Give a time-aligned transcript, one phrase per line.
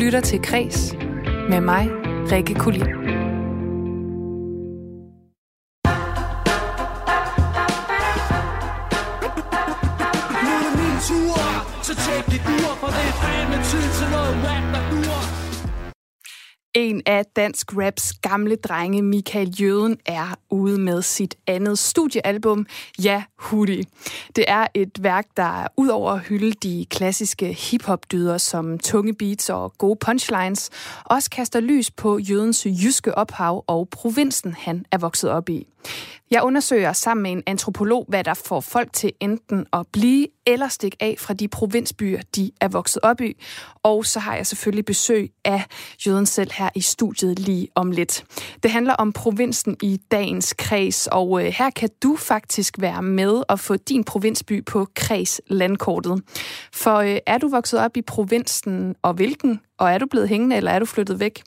[0.00, 0.96] lytter til Kres
[1.50, 1.88] med mig,
[2.32, 2.86] Rikke Kulin.
[11.82, 15.39] Så tjek dit ur, for det er fandme tid til noget rap, der dur.
[16.74, 22.66] En af dansk raps gamle drenge, Michael Jøden, er ude med sit andet studiealbum,
[23.04, 23.84] Ja Hoodie.
[24.36, 29.50] Det er et værk, der ud over at hylde de klassiske hiphop-dyder som tunge beats
[29.50, 30.70] og gode punchlines,
[31.04, 35.66] også kaster lys på Jødens jyske ophav og provinsen, han er vokset op i.
[36.30, 40.68] Jeg undersøger sammen med en antropolog, hvad der får folk til enten at blive eller
[40.68, 43.34] stikke af fra de provinsbyer, de er vokset op i.
[43.82, 45.62] Og så har jeg selvfølgelig besøg af
[46.06, 48.24] jøden selv her i studiet lige om lidt.
[48.62, 53.42] Det handler om provinsen i dagens kreds, og øh, her kan du faktisk være med
[53.48, 56.22] og få din provinsby på kreds landkortet.
[56.72, 59.60] For øh, er du vokset op i provinsen, og hvilken?
[59.78, 61.42] Og er du blevet hængende, eller er du flyttet væk?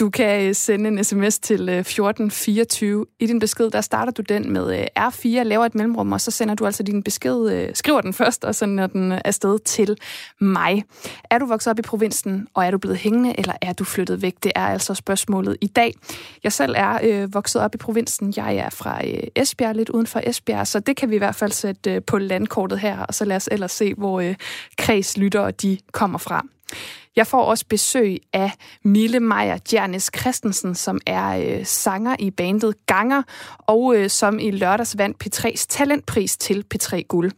[0.00, 3.06] Du kan øh, sende en sms til øh, 1424.
[3.20, 6.30] I din besked, der starter du den med øh, R4, laver et mellemrum, og så
[6.30, 9.96] sender du altså din besked, skriver den først, og sender den afsted til
[10.40, 10.84] mig.
[11.30, 14.22] Er du vokset op i provinsen, og er du blevet hængende, eller er du flyttet
[14.22, 14.34] væk?
[14.42, 15.94] Det er altså spørgsmålet i dag.
[16.44, 18.34] Jeg selv er øh, vokset op i provinsen.
[18.36, 21.34] Jeg er fra øh, Esbjerg, lidt uden for Esbjerg, så det kan vi i hvert
[21.34, 24.34] fald sætte øh, på landkortet her, og så lad os ellers se, hvor øh,
[24.76, 26.46] kredslyttere de kommer fra.
[27.18, 28.52] Jeg får også besøg af
[28.84, 33.22] Mille Meier Jernes Christensen, som er øh, sanger i bandet Ganger,
[33.58, 37.32] og øh, som i lørdags vandt P3's talentpris til P3 Guld.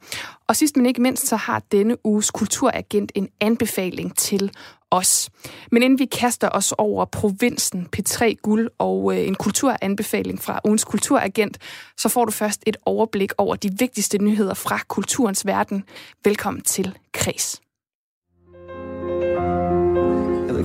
[0.49, 4.51] Og sidst men ikke mindst, så har denne uges kulturagent en anbefaling til
[4.91, 5.31] os.
[5.73, 10.85] Men inden vi kaster os over provinsen, P3 Guld og øh, en kulturanbefaling fra ugens
[10.85, 11.59] kulturagent,
[11.97, 15.85] så får du først et overblik over de vigtigste nyheder fra kulturens verden.
[16.25, 17.61] Velkommen til Kres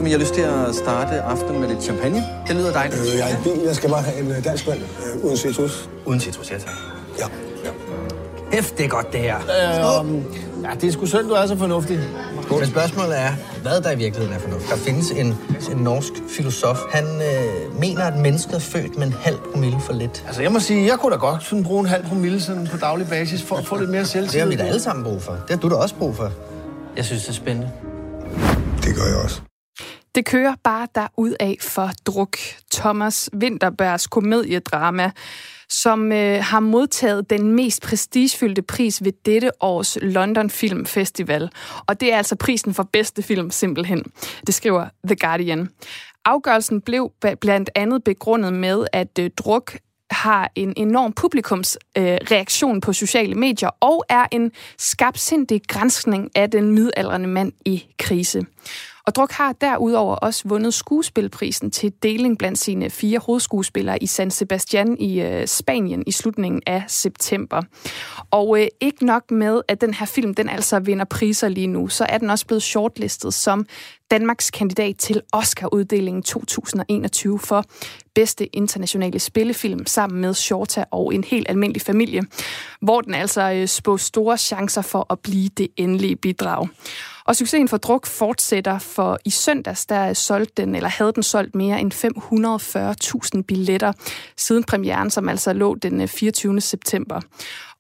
[0.06, 2.24] men jeg har lyst til at starte aftenen med lidt champagne.
[2.48, 3.02] Det lyder dejligt.
[3.02, 3.62] Øh, jeg er bil.
[3.66, 5.90] Jeg skal bare have en øh, dansk mand øh, uden citrus.
[6.06, 6.74] Uden citrus, ja tak.
[7.20, 7.26] Ja.
[7.66, 7.70] ja.
[8.52, 9.36] Hæft, det er godt, det her.
[9.36, 10.14] Øh,
[10.64, 12.00] ja, det er sgu synd, du er så fornuftig.
[12.50, 14.72] Men spørgsmålet er, hvad der i virkeligheden er fornuftigt.
[14.72, 15.38] Der findes en,
[15.72, 16.78] en norsk filosof.
[16.92, 20.24] Han øh, mener, at mennesket er født med en halv promille for lidt.
[20.28, 22.78] Altså, jeg må sige, jeg kunne da godt sådan bruge en halv promille sådan på
[22.78, 24.32] daglig basis for at få lidt mere selvtillid.
[24.34, 25.32] Det har vi da alle sammen brug for.
[25.32, 26.32] Det har du da også brug for.
[26.98, 27.72] Jeg synes, det er spændende.
[28.84, 29.42] Det gør jeg også.
[30.16, 32.38] Det kører bare derud af for druk.
[32.74, 35.12] Thomas Winterbergs komediedrama,
[35.70, 41.50] som øh, har modtaget den mest prestigefyldte pris ved dette års London Film Festival.
[41.88, 44.04] Og det er altså prisen for bedste film simpelthen.
[44.48, 45.70] Det skriver The Guardian.
[46.26, 47.12] Afgørelsen blev
[47.42, 49.78] blandt andet begrundet med, at øh, druk
[50.12, 56.72] har en enorm publikumsreaktion øh, på sociale medier og er en skabsindig grænskning af den
[56.72, 58.46] midaldrende mand i krise.
[59.08, 64.32] Og Druk har derudover også vundet skuespilprisen til deling blandt sine fire hovedskuespillere i San
[64.32, 67.62] Sebastian i øh, Spanien i slutningen af september.
[68.32, 71.88] Og øh, ikke nok med, at den her film den altså vinder priser lige nu,
[71.88, 73.66] så er den også blevet shortlistet som
[74.12, 77.64] Danmarks kandidat til Oscar-uddelingen 2021 for
[78.16, 82.22] bedste internationale spillefilm sammen med Shorta og en helt almindelig familie,
[82.82, 86.68] hvor den altså øh, spår store chancer for at blive det endelige bidrag.
[87.26, 91.56] Og succesen for druk fortsætter, for i søndags der solgt den, eller havde den solgt
[91.56, 91.94] mere end
[93.36, 93.94] 540.000 billetter
[94.38, 96.62] siden premieren, som altså lå den øh, 24.
[96.62, 97.22] September.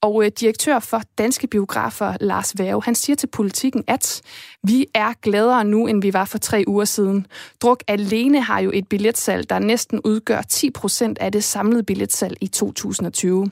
[0.02, 4.22] Og øh, direktør for Danske Biografer, Lars Værge, han siger til politikken, at
[4.68, 7.28] vi er gladere nu, end vi var for tre uger siden.
[7.62, 12.38] Druk alene har jo et billetsalg, der næsten udgør 10 procent af det samlede billetsalg
[12.42, 13.52] i 2020.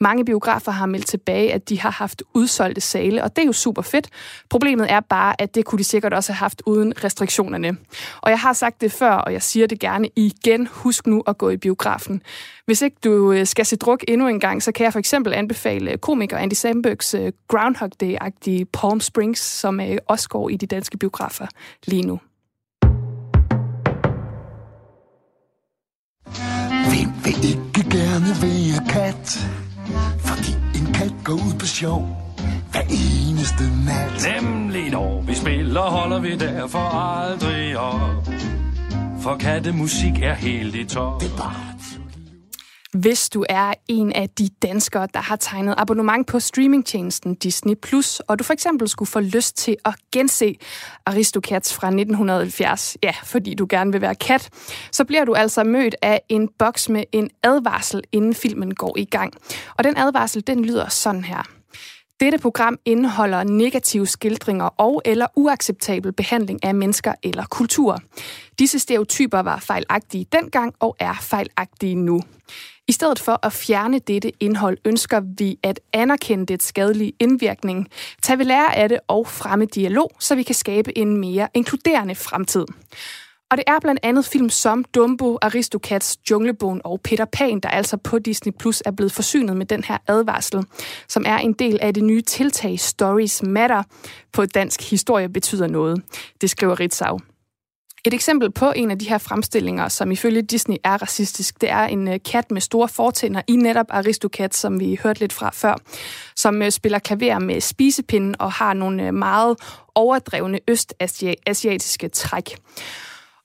[0.00, 3.52] Mange biografer har meldt tilbage, at de har haft udsolgte sale, og det er jo
[3.52, 4.08] super fedt.
[4.50, 7.76] Problemet er bare, at det kunne de sikkert også have haft uden restriktionerne.
[8.20, 10.68] Og jeg har sagt det før, og jeg siger det gerne igen.
[10.72, 12.22] Husk nu at gå i biografen.
[12.66, 15.34] Hvis ikke du øh, skal se druk endnu en gang, så kan jeg for eksempel
[15.34, 20.66] anbefale komiker Andy Sambergs øh, Groundhog Day-agtige Palm Springs, som øh, også går i de
[20.66, 21.46] danske biografer
[21.86, 22.20] lige nu.
[26.88, 29.48] Hvem vil ikke gerne være kat?
[30.18, 32.26] Fordi en kat går ud på sjov
[32.70, 34.42] hver eneste nat.
[34.42, 38.28] Nemlig når vi spiller, holder vi derfor aldrig op.
[39.20, 41.20] For kattemusik er helt i top.
[41.20, 41.75] Det er bare
[42.92, 48.20] hvis du er en af de danskere, der har tegnet abonnement på streamingtjenesten Disney+, Plus,
[48.20, 50.54] og du for eksempel skulle få lyst til at gense
[51.06, 54.50] Aristocats fra 1970, ja, fordi du gerne vil være kat,
[54.92, 59.04] så bliver du altså mødt af en boks med en advarsel, inden filmen går i
[59.04, 59.32] gang.
[59.78, 61.42] Og den advarsel, den lyder sådan her.
[62.20, 67.98] Dette program indeholder negative skildringer og eller uacceptabel behandling af mennesker eller kultur.
[68.58, 72.22] Disse stereotyper var fejlagtige dengang og er fejlagtige nu.
[72.88, 77.88] I stedet for at fjerne dette indhold, ønsker vi at anerkende det skadelige indvirkning,
[78.22, 82.14] tage ved lære af det og fremme dialog, så vi kan skabe en mere inkluderende
[82.14, 82.64] fremtid.
[83.50, 87.96] Og det er blandt andet film som Dumbo, Aristocats, Junglebogen og Peter Pan, der altså
[87.96, 90.64] på Disney Plus er blevet forsynet med den her advarsel,
[91.08, 93.82] som er en del af det nye tiltag Stories Matter.
[94.32, 96.02] På dansk historie betyder noget.
[96.40, 97.18] Det skriver Ritzau.
[98.06, 101.84] Et eksempel på en af de her fremstillinger, som ifølge Disney er racistisk, det er
[101.84, 105.74] en øh, kat med store fortænder i netop Aristocat, som vi hørte lidt fra før,
[106.36, 109.56] som øh, spiller klaver med spisepinden og har nogle øh, meget
[109.94, 112.56] overdrevne østasiatiske træk.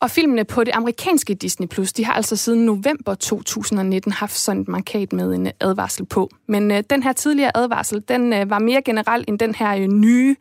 [0.01, 4.61] Og filmene på det amerikanske Disney Plus, de har altså siden november 2019 haft sådan
[4.61, 6.29] et markat med en advarsel på.
[6.47, 9.87] Men øh, den her tidligere advarsel, den øh, var mere generel end den her øh,
[9.87, 10.35] nye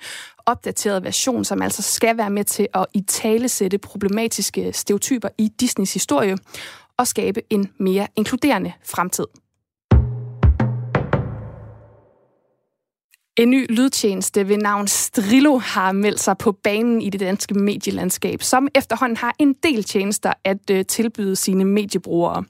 [0.50, 5.48] opdateret version, som altså skal være med til at i tale sætte problematiske stereotyper i
[5.60, 6.36] Disneys historie
[6.96, 9.26] og skabe en mere inkluderende fremtid.
[13.40, 18.42] En ny lydtjeneste ved navn Strillo har meldt sig på banen i det danske medielandskab,
[18.42, 22.44] som efterhånden har en del tjenester at øh, tilbyde sine mediebrugere.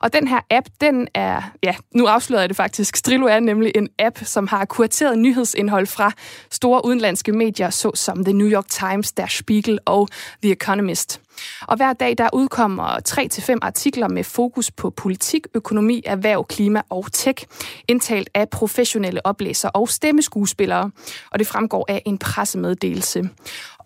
[0.00, 3.72] Og den her app, den er, ja, nu afslører jeg det faktisk, Strillo er nemlig
[3.74, 6.12] en app, som har kurateret nyhedsindhold fra
[6.50, 10.08] store udenlandske medier, såsom The New York Times, Der Spiegel og
[10.42, 11.20] The Economist.
[11.62, 17.12] Og hver dag der udkommer 3-5 artikler med fokus på politik, økonomi, erhverv, klima og
[17.12, 17.46] tech,
[17.88, 20.90] indtalt af professionelle oplæsere og stemmeskuespillere,
[21.30, 23.28] og det fremgår af en pressemeddelelse.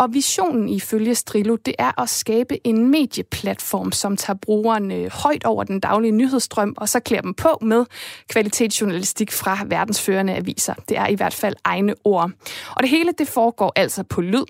[0.01, 5.65] Og visionen ifølge Strillo, det er at skabe en medieplatform, som tager brugerne højt over
[5.65, 7.85] den daglige nyhedsstrøm, og så klæder dem på med
[8.29, 10.75] kvalitetsjournalistik fra verdensførende aviser.
[10.89, 12.31] Det er i hvert fald egne ord.
[12.77, 14.45] Og det hele, det foregår altså på lyd,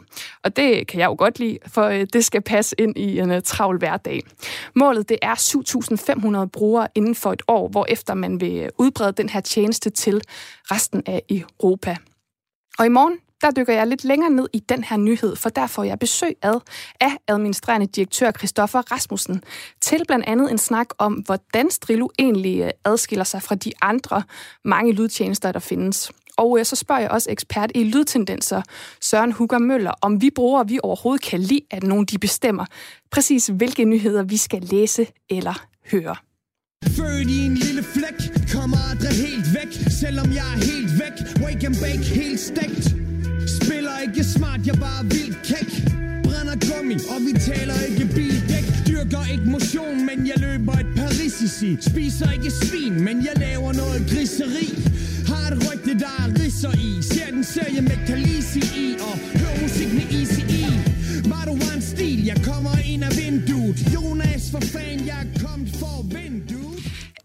[0.45, 3.31] og det kan jeg jo godt lide, for øh, det skal passe ind i en
[3.31, 4.21] uh, travl hverdag.
[4.75, 5.35] Målet, det er
[6.45, 9.91] 7.500 brugere inden for et år, hvor efter man vil øh, udbrede den her tjeneste
[9.91, 10.23] til
[10.71, 11.97] resten af Europa.
[12.79, 15.67] Og i morgen, der dykker jeg lidt længere ned i den her nyhed, for der
[15.67, 16.61] får jeg besøg ad
[17.01, 19.43] af administrerende direktør Christoffer Rasmussen
[19.81, 24.23] til blandt andet en snak om, hvordan Strillo egentlig øh, adskiller sig fra de andre
[24.65, 26.13] mange lydtjenester, der findes.
[26.41, 28.63] Og øh, så spørger jeg også ekspert i lydtendenser,
[29.01, 32.65] Søren Hugger Møller, om vi brugere vi overhovedet kan lide, at nogen de bestemmer
[33.11, 36.17] præcis, hvilke nyheder vi skal læse eller høre.
[36.97, 38.19] Født i en lille flæk,
[38.55, 41.17] kommer aldrig helt væk, selvom jeg er helt væk.
[41.45, 42.85] Wake and bake, helt stegt.
[43.59, 45.71] Spiller ikke smart, jeg bare vildt kæk.
[46.25, 48.40] Brænder gummi, og vi taler ikke bil
[51.51, 54.69] easy Spiser ikke svin, men jeg laver noget griseri.
[55.27, 57.03] Har et rygte, der er risser i.
[57.03, 60.65] Ser den serie med Khaleesi i, og hører musik med Easy E.
[61.33, 63.77] Var du en stil, jeg kommer ind af vinduet.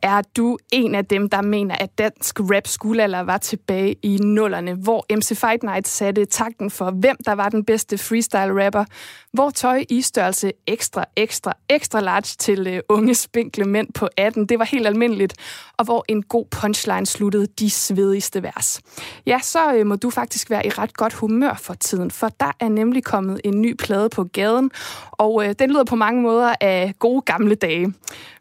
[0.05, 4.17] Er du en af dem, der mener, at dansk rap skulle eller var tilbage i
[4.17, 8.85] nullerne, hvor MC Fight Night satte takten for, hvem der var den bedste freestyle rapper,
[9.33, 14.45] hvor tøj i størrelse ekstra, ekstra, ekstra large til øh, unge spinkle mænd på 18,
[14.45, 15.33] det var helt almindeligt,
[15.77, 18.81] og hvor en god punchline sluttede de svedigste vers.
[19.25, 22.51] Ja, så øh, må du faktisk være i ret godt humør for tiden, for der
[22.59, 24.71] er nemlig kommet en ny plade på gaden,
[25.11, 27.93] og øh, den lyder på mange måder af gode gamle dage.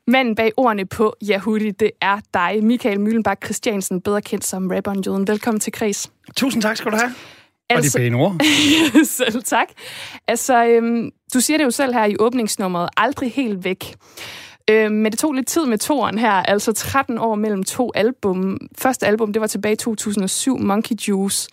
[0.06, 5.04] Manden bag ordene på Yahudi, det er dig, Michael Møllenbak Christiansen, bedre kendt som rapperen
[5.06, 5.28] Jøden.
[5.28, 6.10] Velkommen til Kris.
[6.36, 7.14] Tusind tak skal du have.
[7.70, 8.40] Altså, og de pæne ord.
[9.04, 9.68] selv tak.
[10.28, 13.94] Altså, øhm, du siger det jo selv her i åbningsnummeret, aldrig helt væk.
[14.70, 18.58] Øhm, men det tog lidt tid med toren her, altså 13 år mellem to album.
[18.78, 21.48] Første album, det var tilbage i 2007, Monkey Juice.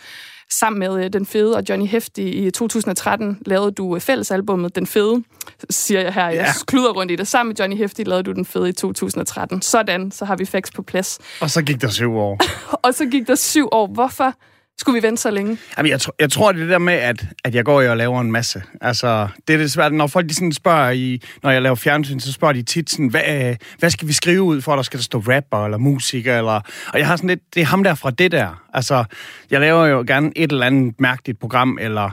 [0.51, 4.87] Sammen med øh, Den Fede og Johnny Hefti i 2013 lavede du øh, fællesalbummet Den
[4.87, 5.23] Fede,
[5.69, 6.25] siger jeg her.
[6.25, 6.65] Jeg ja.
[6.67, 7.27] kluder rundt i det.
[7.27, 9.61] Sammen med Johnny Hefti lavede du Den Fede i 2013.
[9.61, 11.19] Sådan, så har vi facts på plads.
[11.41, 12.39] Og så gik der syv år.
[12.85, 13.87] og så gik der syv år.
[13.87, 14.33] Hvorfor
[14.81, 15.57] skulle vi vente så længe?
[15.77, 17.97] Jamen, jeg, tr- jeg tror, det er det der med, at, at jeg går og
[17.97, 18.63] laver en masse.
[18.81, 19.93] Altså, det er det svært.
[19.93, 23.07] Når folk de sådan spørger, i, når jeg laver fjernsyn, så spørger de tit sådan,
[23.07, 26.37] hvad, hvad skal vi skrive ud for, der skal der stå rapper eller musiker?
[26.37, 26.61] Eller,
[26.93, 28.63] og jeg har sådan lidt, det er ham der fra det der.
[28.73, 29.03] Altså,
[29.51, 32.09] jeg laver jo gerne et eller andet mærkeligt program, eller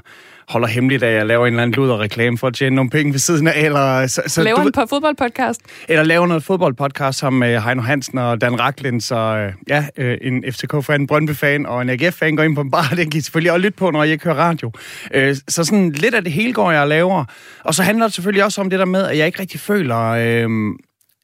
[0.49, 3.13] holder hemmeligt, at jeg laver en eller anden luder reklame for at tjene nogle penge
[3.13, 3.61] ved siden af.
[3.61, 5.61] Eller, så, så, laver du, en fodboldpodcast?
[5.89, 10.19] Eller laver noget fodboldpodcast sammen med Heino Hansen og Dan Racklin, så øh, ja, øh,
[10.23, 12.89] en FCK-fan, Brøndby-fan og en AGF-fan går ind på en bar.
[12.97, 14.73] Det kan I selvfølgelig også lytte på, når jeg ikke hører radio.
[15.15, 17.25] Øh, så sådan lidt af det hele går jeg og laver.
[17.65, 20.01] Og så handler det selvfølgelig også om det der med, at jeg ikke rigtig føler...
[20.01, 20.49] Øh,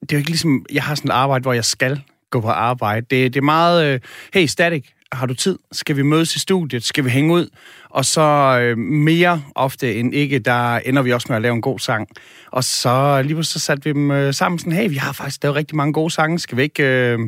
[0.00, 2.00] det er jo ikke ligesom, jeg har sådan et arbejde, hvor jeg skal
[2.30, 3.06] gå på arbejde.
[3.10, 4.00] Det, det er meget, øh,
[4.34, 5.58] hey, static, har du tid?
[5.72, 6.84] Skal vi mødes i studiet?
[6.84, 7.48] Skal vi hænge ud?
[7.94, 11.60] Og så øh, mere ofte end ikke, der ender vi også med at lave en
[11.60, 12.08] god sang.
[12.52, 15.42] Og så lige pludselig så satte vi dem øh, sammen sådan, hey, vi har faktisk
[15.42, 16.38] lavet rigtig mange gode sange.
[16.38, 17.18] Skal vi ikke øh,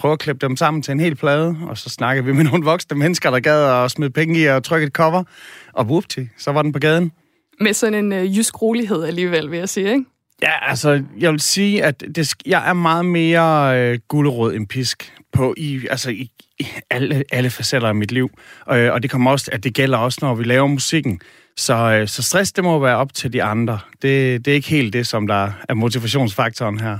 [0.00, 1.56] prøve at klippe dem sammen til en hel plade?
[1.68, 4.64] Og så snakkede vi med nogle voksne mennesker, der gad at smide penge i og
[4.64, 5.24] trykke et cover.
[5.72, 7.12] Og whoopty, så var den på gaden.
[7.60, 10.04] Med sådan en øh, jysk rolighed alligevel, vil jeg sige, ikke?
[10.42, 15.12] Ja, altså, jeg vil sige, at det, jeg er meget mere øh, gulerod end pisk
[15.32, 18.30] på i, altså, i, i alle, alle facetter af mit liv.
[18.70, 21.20] Øh, og det kommer også, at det gælder også, når vi laver musikken.
[21.56, 23.78] Så, øh, så stress, det må være op til de andre.
[24.02, 26.98] Det, det er ikke helt det, som der er motivationsfaktoren her.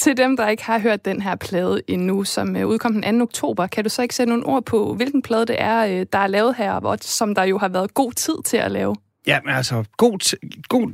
[0.00, 3.22] Til dem, der ikke har hørt den her plade endnu, som øh, udkom den 2.
[3.22, 6.18] oktober, kan du så ikke sætte nogle ord på, hvilken plade det er, øh, der
[6.18, 8.96] er lavet her, og som der jo har været god tid til at lave?
[9.26, 10.36] Ja, men altså, god,
[10.68, 10.90] god,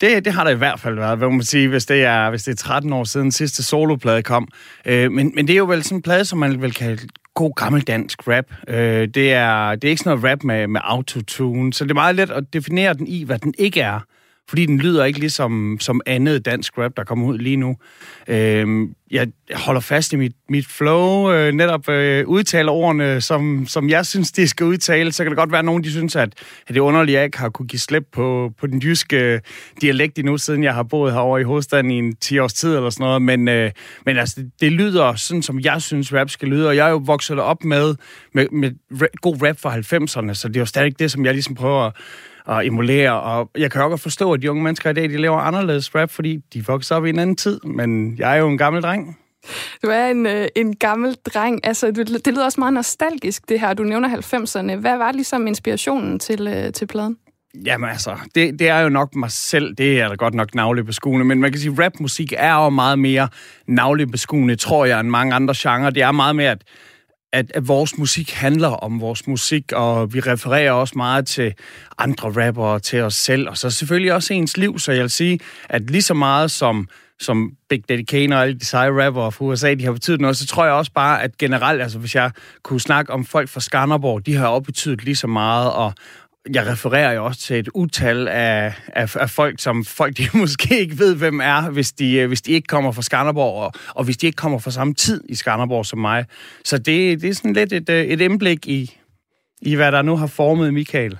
[0.00, 2.42] det, det har der i hvert fald været, hvad man sige, hvis det er, hvis
[2.42, 4.48] det er 13 år siden sidste soloplade kom.
[4.84, 7.54] Øh, men, men det er jo vel sådan en plade, som man vil kalde god
[7.54, 8.44] gammeldansk rap.
[8.68, 11.94] Øh, det, er, det er ikke sådan noget rap med, med autotune, så det er
[11.94, 14.00] meget let at definere den i, hvad den ikke er
[14.50, 17.76] fordi den lyder ikke ligesom som andet dansk rap, der kommer ud lige nu.
[18.28, 23.88] Øh, jeg holder fast i mit, mit flow, øh, netop øh, udtaler ordene, som, som
[23.88, 25.12] jeg synes, de skal udtale.
[25.12, 27.18] Så kan det godt være, at nogen de synes, at, at det er underligt, at
[27.18, 29.40] jeg ikke har kunne give slip på, på den jyske øh,
[29.80, 32.90] dialekt endnu, siden jeg har boet herovre i hovedstaden i en 10 års tid eller
[32.90, 33.22] sådan noget.
[33.22, 33.70] Men, øh,
[34.06, 36.68] men altså, det, det lyder sådan, som jeg synes, rap skal lyde.
[36.68, 37.94] Og jeg er jo vokset op med,
[38.34, 38.70] med, med
[39.20, 41.92] god rap fra 90'erne, så det er jo stadig det, som jeg ligesom prøver at
[42.58, 43.20] emulere.
[43.20, 45.94] Og jeg kan jo godt forstå, at de unge mennesker i dag, de laver anderledes
[45.94, 47.60] rap, fordi de vokser op i en anden tid.
[47.64, 49.18] Men jeg er jo en gammel dreng.
[49.82, 51.66] Du er en, øh, en gammel dreng.
[51.66, 53.74] Altså, du, det lyder også meget nostalgisk, det her.
[53.74, 54.74] Du nævner 90'erne.
[54.74, 57.16] Hvad var ligesom inspirationen til, øh, til pladen?
[57.64, 61.24] Jamen altså, det, det er jo nok mig selv, det er da godt nok navlebeskuende,
[61.24, 63.28] men man kan sige, at rapmusik er jo meget mere
[63.66, 65.90] navlebeskuende, tror jeg, end mange andre genrer.
[65.90, 66.62] Det er meget mere, at
[67.32, 71.54] at, at vores musik handler om vores musik, og vi refererer også meget til
[71.98, 74.78] andre rappere, til os selv, og så selvfølgelig også ens liv.
[74.78, 76.88] Så jeg vil sige, at lige så meget som,
[77.20, 80.36] som Big Daddy Kane og alle de seje rappere fra USA, de har betydet noget,
[80.36, 82.30] så tror jeg også bare, at generelt, altså hvis jeg
[82.62, 85.92] kunne snakke om folk fra Skanderborg, de har også betydet lige så meget, og,
[86.54, 90.80] jeg refererer jo også til et utal af, af, af folk, som folk de måske
[90.80, 94.04] ikke ved, hvem er, hvis de, øh, hvis de ikke kommer fra Skanderborg, og, og
[94.04, 96.24] hvis de ikke kommer fra samme tid i Skanderborg som mig.
[96.64, 98.96] Så det, det er sådan lidt et, øh, et indblik i,
[99.62, 101.18] i, hvad der nu har formet Michael.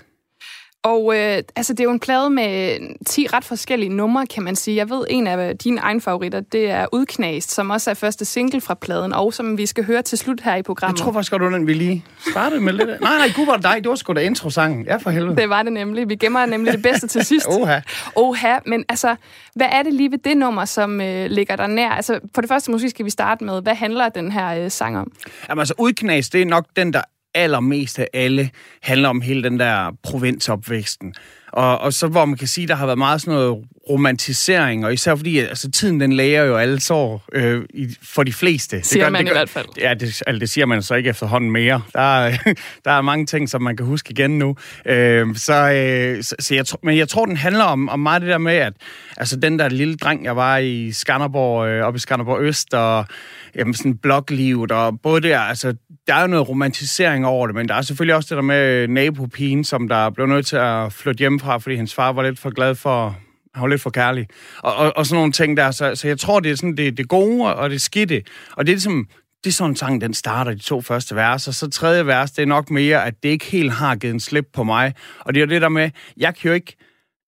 [0.82, 4.56] Og øh, altså, det er jo en plade med 10 ret forskellige numre, kan man
[4.56, 4.76] sige.
[4.76, 8.60] Jeg ved, en af dine egne favoritter, det er Udknast, som også er første single
[8.60, 10.98] fra pladen, og som vi skal høre til slut her i programmet.
[10.98, 12.88] Jeg tror faktisk godt, den vi lige startede med lidt.
[12.88, 13.76] Nej, nej, gud var det dig.
[13.82, 14.84] Det var sgu da intro-sangen.
[14.84, 15.36] Ja, for helvede.
[15.36, 16.08] Det var det nemlig.
[16.08, 17.46] Vi gemmer nemlig det bedste til sidst.
[17.48, 17.80] Oha.
[18.16, 18.58] Oha.
[18.66, 19.16] Men altså,
[19.54, 21.90] hvad er det lige ved det nummer, som øh, ligger der nær?
[21.90, 24.98] Altså, for det første måske skal vi starte med, hvad handler den her øh, sang
[24.98, 25.12] om?
[25.48, 27.02] Jamen altså, Udknast, det er nok den, der
[27.34, 28.50] allermest af alle
[28.82, 31.14] handler om hele den der provinsopvæksten.
[31.52, 34.92] Og, og så hvor man kan sige, der har været meget sådan noget romantisering, og
[34.92, 37.62] især fordi altså, tiden den læger jo alle sår øh,
[38.02, 38.82] for de fleste.
[38.82, 39.66] Siger det gør, man det gør, i hvert fald.
[39.80, 41.82] Ja, det, altså, det siger man så ikke efterhånden mere.
[41.92, 42.36] Der er,
[42.84, 44.56] der er mange ting, som man kan huske igen nu.
[44.86, 48.30] Øh, så, øh, så, så jeg, men jeg tror, den handler om, om meget det
[48.30, 48.72] der med, at
[49.16, 53.06] altså, den der lille dreng, jeg var i Skanderborg, øh, oppe i Skanderborg Øst, og
[53.54, 55.74] jamen, sådan bloglivet, og både der, altså,
[56.06, 58.88] der er jo noget romantisering over det, men der er selvfølgelig også det der med
[58.88, 62.50] nabopigen, som der blev nødt til at flytte hjemmefra, fordi hendes far var lidt for
[62.50, 63.16] glad for
[63.54, 64.26] han var lidt for kærlig.
[64.58, 65.70] Og, og, og sådan nogle ting der.
[65.70, 68.22] Så, så jeg tror, det er sådan det, det gode og det skidte.
[68.56, 69.08] Og det er ligesom,
[69.44, 72.30] det er sådan en sang, den starter de to første vers, og så tredje vers,
[72.30, 74.94] det er nok mere, at det ikke helt har givet en slip på mig.
[75.20, 76.76] Og det er jo det der med, jeg kan jo ikke,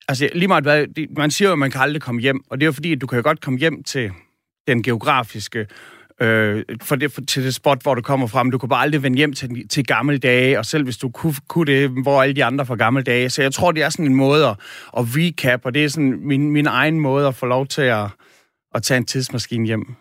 [0.08, 2.64] altså lige meget hvad, man siger jo, at man kan aldrig komme hjem, og det
[2.64, 4.10] er jo fordi, at du kan jo godt komme hjem til
[4.68, 5.66] den geografiske
[6.20, 8.50] øh, for det, for, til det spot, hvor du kommer frem.
[8.50, 11.34] Du kunne bare aldrig vende hjem til, til gamle dage, og selv hvis du kunne,
[11.48, 13.30] kunne det, hvor alle de andre fra gamle dage.
[13.30, 14.56] Så jeg tror, det er sådan en måde at,
[14.98, 18.06] at recap, og det er sådan min, min egen måde at få lov til at,
[18.74, 19.94] at tage en tidsmaskine hjem.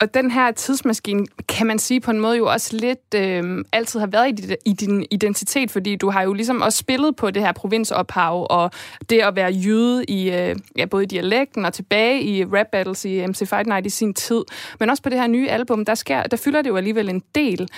[0.00, 4.00] Og den her tidsmaskine, kan man sige på en måde jo også lidt øh, altid
[4.00, 7.30] har været i, dit, i din identitet, fordi du har jo ligesom også spillet på
[7.30, 8.70] det her provinsophav, og
[9.10, 13.04] det at være jøde i øh, ja, både i dialekten og tilbage i rap battles
[13.04, 14.44] i MC Fight Night i sin tid,
[14.80, 17.22] men også på det her nye album, der, sker, der fylder det jo alligevel en
[17.34, 17.68] del.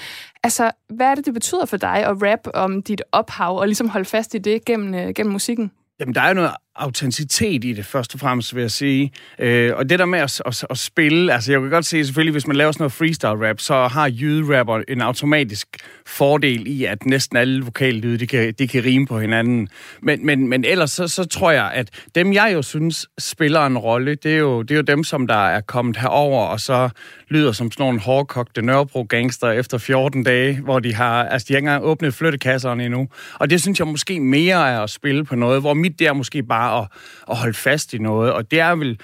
[0.43, 3.89] Altså, hvad er det, det betyder for dig at rap om dit ophav, og ligesom
[3.89, 5.71] holde fast i det gennem, øh, gennem musikken?
[6.01, 9.13] Jamen, der er jo noget autenticitet i det, først og fremmest, vil jeg sige.
[9.39, 12.33] Øh, og det der med at, at, at spille, altså jeg kan godt se selvfølgelig,
[12.33, 15.69] hvis man laver sådan noget freestyle-rap, så har jyderapper en automatisk
[16.07, 19.69] fordel i, at næsten alle vokallyde, de kan, de kan rime på hinanden.
[20.03, 23.79] Men, men, men ellers så, så tror jeg, at dem jeg jo synes spiller en
[23.79, 26.89] rolle, det er jo, det er jo dem, som der er kommet herover og så
[27.29, 31.59] lyder som sådan nogle hårdkogte Nørrebro-gangster efter 14 dage, hvor de har, altså de har
[31.59, 33.09] ikke engang åbnet flyttekasserne endnu.
[33.35, 36.43] Og det synes jeg måske mere er at spille på noget, hvor mit der måske
[36.43, 36.89] bare at,
[37.31, 38.33] at holde fast i noget.
[38.33, 39.01] Og det er vel,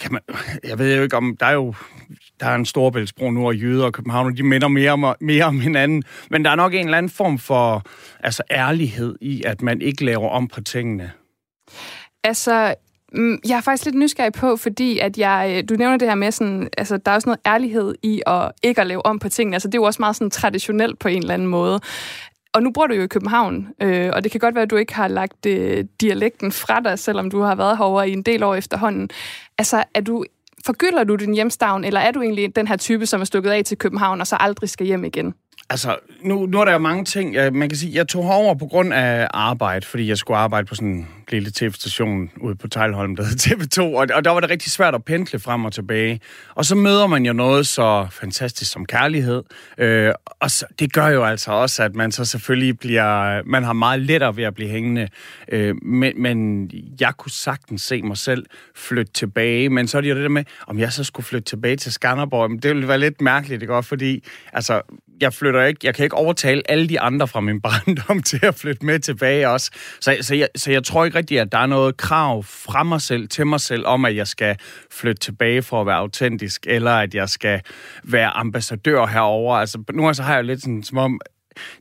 [0.00, 0.20] kan man,
[0.64, 1.74] jeg ved jo ikke om, der er jo
[2.40, 5.60] der er en storbæltsbro nu, og jøder og København, de minder mere om, mere om
[5.60, 6.02] hinanden.
[6.30, 7.82] Men der er nok en eller anden form for
[8.20, 11.12] altså, ærlighed i, at man ikke laver om på tingene.
[12.24, 12.74] Altså,
[13.12, 16.14] mm, jeg er faktisk lidt nysgerrig på, fordi at jeg, øh, du nævner det her
[16.14, 19.28] med, sådan, altså, der er også noget ærlighed i at ikke at lave om på
[19.28, 19.56] tingene.
[19.56, 21.80] Altså, det er jo også meget sådan traditionelt på en eller anden måde.
[22.54, 24.76] Og nu bor du jo i København, øh, og det kan godt være, at du
[24.76, 28.42] ikke har lagt øh, dialekten fra dig, selvom du har været herovre i en del
[28.42, 29.10] år efterhånden.
[29.58, 30.24] Altså, er du,
[30.66, 33.64] forgylder du din hjemstavn, eller er du egentlig den her type, som er stukket af
[33.64, 35.34] til København, og så aldrig skal hjem igen?
[35.72, 37.34] Altså, nu, nu er der jo mange ting.
[37.34, 40.66] Jeg, man kan sige, jeg tog over på grund af arbejde, fordi jeg skulle arbejde
[40.66, 44.40] på sådan en lille tv-station ude på Tejlholm, der hedder TV2, og, og der var
[44.40, 46.20] det rigtig svært at pendle frem og tilbage.
[46.54, 49.42] Og så møder man jo noget så fantastisk som kærlighed,
[49.78, 53.72] øh, og så, det gør jo altså også, at man så selvfølgelig bliver, man har
[53.72, 55.08] meget lettere ved at blive hængende.
[55.48, 60.10] Øh, men, men jeg kunne sagtens se mig selv flytte tilbage, men så er det
[60.10, 62.98] jo det der med, om jeg så skulle flytte tilbage til Skanderborg, det ville være
[62.98, 63.82] lidt mærkeligt, ikke?
[63.82, 64.82] Fordi, altså,
[65.22, 68.54] jeg flytter ikke, jeg kan ikke overtale alle de andre fra min barndom til at
[68.54, 69.70] flytte med tilbage også.
[70.00, 73.00] Så, så, jeg, så jeg tror ikke rigtigt, at der er noget krav fra mig
[73.00, 74.56] selv, til mig selv, om at jeg skal
[74.90, 77.60] flytte tilbage for at være autentisk, eller at jeg skal
[78.04, 79.56] være ambassadør herover.
[79.56, 81.20] Altså, nu så har jeg lidt sådan, som om,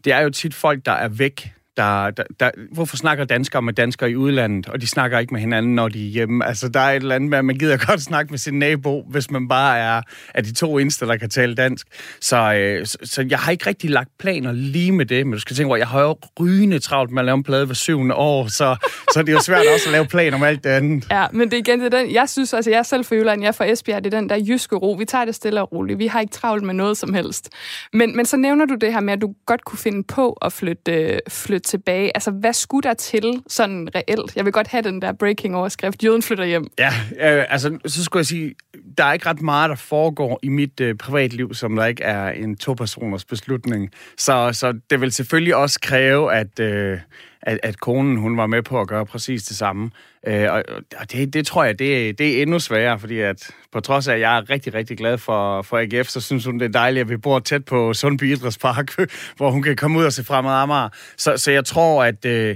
[0.03, 3.73] det er jo tit folk, der er væk der, der, der, hvorfor snakker danskere med
[3.73, 6.45] danskere i udlandet, og de snakker ikke med hinanden, når de er hjemme?
[6.45, 9.03] Altså, der er et eller andet med, at man gider godt snakke med sin nabo,
[9.09, 10.01] hvis man bare er
[10.35, 11.87] af de to eneste, der kan tale dansk.
[12.21, 15.39] Så, øh, så, så jeg har ikke rigtig lagt planer lige med det, men du
[15.39, 18.15] skal tænke, at jeg har jo rygende travlt med at lave en plade hver syvende
[18.15, 18.75] år, så,
[19.13, 21.07] så det er jo svært også at lave planer om alt det andet.
[21.11, 23.15] Ja, men det er igen det er den, jeg synes, altså jeg er selv fra
[23.15, 24.91] Jylland, jeg er fra Esbjerg, det er den der jyske ro.
[24.93, 25.99] Vi tager det stille og roligt.
[25.99, 27.49] Vi har ikke travlt med noget som helst.
[27.93, 30.53] Men, men så nævner du det her med, at du godt kunne finde på at
[30.53, 31.19] flytte, øh,
[31.61, 32.11] flytte tilbage.
[32.15, 34.35] Altså, hvad skulle der til sådan reelt?
[34.35, 36.03] Jeg vil godt have den der breaking-overskrift.
[36.03, 36.67] Jøden flytter hjem.
[36.79, 38.55] Ja, øh, altså, så skulle jeg sige,
[38.97, 42.29] der er ikke ret meget, der foregår i mit øh, privatliv, som der ikke er
[42.29, 43.91] en to-personers beslutning.
[44.17, 46.59] Så, så det vil selvfølgelig også kræve, at...
[46.59, 46.97] Øh,
[47.43, 49.91] at, at konen hun var med på at gøre præcis det samme.
[50.27, 50.63] Øh, og
[50.99, 54.13] og det, det tror jeg, det, det er endnu sværere, fordi at på trods af,
[54.13, 57.01] at jeg er rigtig, rigtig glad for, for AGF, så synes hun, det er dejligt,
[57.01, 58.91] at vi bor tæt på Sundby Idrætspark,
[59.37, 60.89] hvor hun kan komme ud og se fremad Amager.
[61.17, 62.55] Så, så jeg tror, at, øh,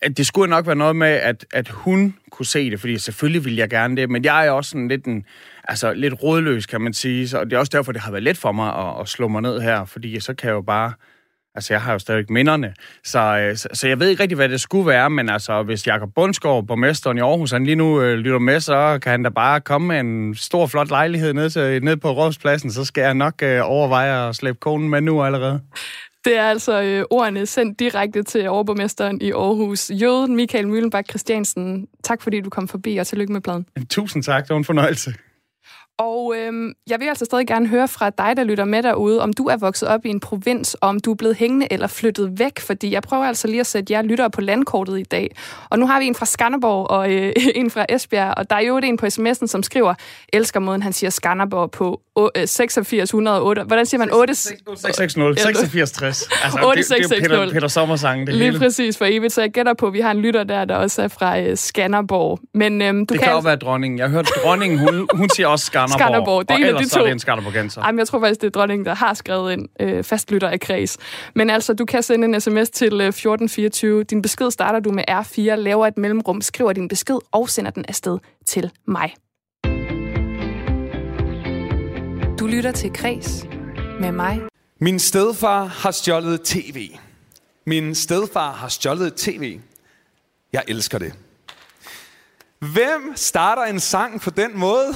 [0.00, 3.44] at det skulle nok være noget med, at, at hun kunne se det, fordi selvfølgelig
[3.44, 5.24] vil jeg gerne det, men jeg er også sådan lidt en,
[5.68, 8.38] altså lidt rådløs, kan man sige, så det er også derfor, det har været let
[8.38, 10.92] for mig at, at slå mig ned her, fordi så kan jeg jo bare
[11.58, 14.48] Altså, jeg har jo stadig minderne, så, øh, så, så jeg ved ikke rigtig, hvad
[14.48, 18.18] det skulle være, men altså, hvis Jakob Bundsgaard, borgmesteren i Aarhus, han lige nu øh,
[18.18, 21.84] lytter med, så kan han da bare komme med en stor, flot lejlighed ned, til,
[21.84, 25.60] ned på Rådspladsen, så skal jeg nok øh, overveje at slæbe konen med nu allerede.
[26.24, 29.90] Det er altså øh, ordene sendt direkte til overborgmesteren i Aarhus.
[29.90, 33.66] Jøden Michael Møllenbak Christiansen, tak fordi du kom forbi, og tillykke med pladen.
[33.90, 35.14] Tusind tak, det var en fornøjelse.
[35.98, 39.32] Og øhm, jeg vil altså stadig gerne høre fra dig, der lytter med derude, om
[39.32, 42.38] du er vokset op i en provins, og om du er blevet hængende eller flyttet
[42.38, 45.36] væk, fordi jeg prøver altså lige at sætte jer lyttere på landkortet i dag.
[45.70, 48.60] Og nu har vi en fra Skanderborg og øh, en fra Esbjerg, og der er
[48.60, 49.94] jo en på sms'en, som skriver,
[50.32, 53.62] elsker måden, han siger Skanderborg på øh, 8608.
[53.62, 54.34] Hvordan siger man 8?
[54.34, 56.28] 660, 8660.
[56.44, 56.88] Altså, 8660.
[56.88, 58.58] Det, det er Peter, Peter Sommersang, det Lige hele.
[58.58, 61.02] præcis for evigt, så jeg gætter på, at vi har en lytter der, der også
[61.02, 62.40] er fra øh, Skanderborg.
[62.54, 63.98] Men øhm, du det kan, kan også være dronningen.
[63.98, 65.87] Jeg har hørt dronningen, hun, hun siger også Skanderborg.
[65.88, 67.06] Skanderborg, det er og en af de så er to.
[67.06, 67.82] det en Skanderborgenser.
[67.86, 70.98] Jamen, jeg tror faktisk, det er dronningen, der har skrevet en øh, fastlytter af kreds.
[71.34, 74.04] Men altså, du kan sende en sms til øh, 1424.
[74.04, 77.84] Din besked starter du med R4, laver et mellemrum, skriver din besked og sender den
[77.88, 79.14] afsted til mig.
[82.38, 83.46] Du lytter til Kreds
[84.00, 84.40] med mig.
[84.80, 86.90] Min stedfar har stjålet tv.
[87.66, 89.58] Min stedfar har stjålet tv.
[90.52, 91.12] Jeg elsker det.
[92.58, 94.94] Hvem starter en sang på den måde?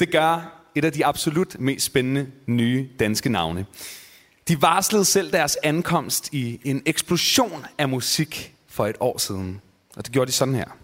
[0.00, 3.66] Det gør et af de absolut mest spændende nye danske navne.
[4.48, 9.60] De varslede selv deres ankomst i en eksplosion af musik for et år siden.
[9.96, 10.76] Og det gjorde de sådan her.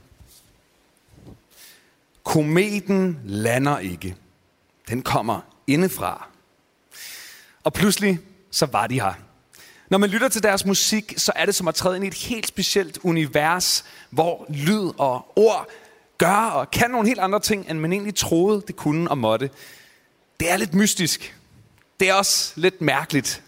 [2.24, 4.16] Kometen lander ikke.
[4.88, 6.28] Den kommer indefra.
[7.64, 8.18] Og pludselig
[8.50, 9.14] så var de her.
[9.90, 12.14] Når man lytter til deres musik, så er det som at træde ind i et
[12.14, 15.68] helt specielt univers, hvor lyd og ord
[16.22, 19.50] gør og kan nogle helt andre ting, end man egentlig troede, det kunne og måtte.
[20.40, 21.36] Det er lidt mystisk.
[22.00, 23.42] Det er også lidt mærkeligt.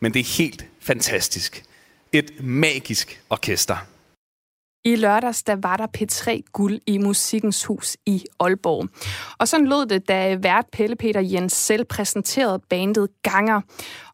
[0.00, 1.64] Men det er helt fantastisk.
[2.12, 3.76] Et magisk orkester.
[4.84, 8.88] I lørdags der var der P3 Guld i Musikkens Hus i Aalborg.
[9.38, 13.60] Og sådan lød det, da vært Pelle Peter Jens selv præsenterede bandet Ganger.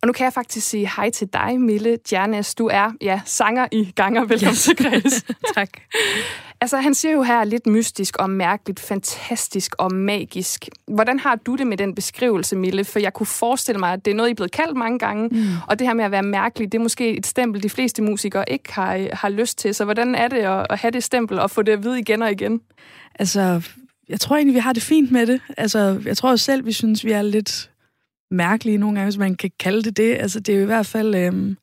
[0.03, 2.55] Og nu kan jeg faktisk sige hej til dig, Mille Djernes.
[2.55, 4.25] Du er, ja, sanger i Ganger.
[4.25, 4.63] Velkommen yes.
[4.63, 5.25] til Græs.
[5.55, 5.69] tak.
[6.63, 10.69] Altså, han siger jo her lidt mystisk og mærkeligt, fantastisk og magisk.
[10.89, 12.85] Hvordan har du det med den beskrivelse, Mille?
[12.85, 15.29] For jeg kunne forestille mig, at det er noget, I er blevet kaldt mange gange,
[15.29, 15.47] mm.
[15.69, 18.51] og det her med at være mærkelig, det er måske et stempel, de fleste musikere
[18.53, 19.75] ikke har, har lyst til.
[19.75, 22.23] Så hvordan er det at, at have det stempel og få det at vide igen
[22.23, 22.61] og igen?
[23.15, 23.63] Altså,
[24.09, 25.41] jeg tror egentlig, vi har det fint med det.
[25.57, 27.71] Altså, jeg tror selv, vi synes, vi er lidt
[28.31, 30.17] mærkelige nogle gange, hvis man kan kalde det det.
[30.21, 31.15] Altså, det er jo i hvert fald...
[31.15, 31.57] Øhm,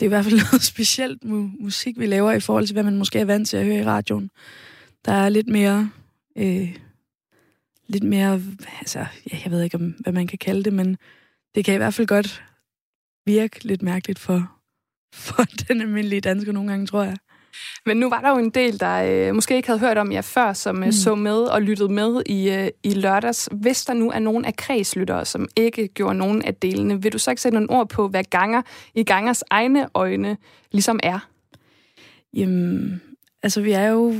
[0.00, 2.82] det er i hvert fald noget specielt mu- musik, vi laver i forhold til, hvad
[2.82, 4.30] man måske er vant til at høre i radioen.
[5.04, 5.90] Der er lidt mere...
[6.36, 6.76] Øh,
[7.86, 8.42] lidt mere...
[8.78, 8.98] Altså,
[9.32, 10.96] ja, jeg ved ikke, om, hvad man kan kalde det, men
[11.54, 12.44] det kan i hvert fald godt
[13.26, 14.52] virke lidt mærkeligt for,
[15.26, 17.16] for den almindelige dansker nogle gange, tror jeg.
[17.86, 20.22] Men nu var der jo en del, der øh, måske ikke havde hørt om jer
[20.22, 20.92] før, som øh, mm.
[20.92, 23.48] så med og lyttede med i, øh, i lørdags.
[23.52, 27.18] Hvis der nu er nogen af kredslyttere, som ikke gjorde nogen af delene, vil du
[27.18, 28.62] så ikke sætte nogle ord på, hvad ganger
[28.94, 30.36] i gangers egne øjne
[30.72, 31.18] ligesom er?
[32.34, 33.02] Jamen,
[33.42, 34.14] altså vi er jo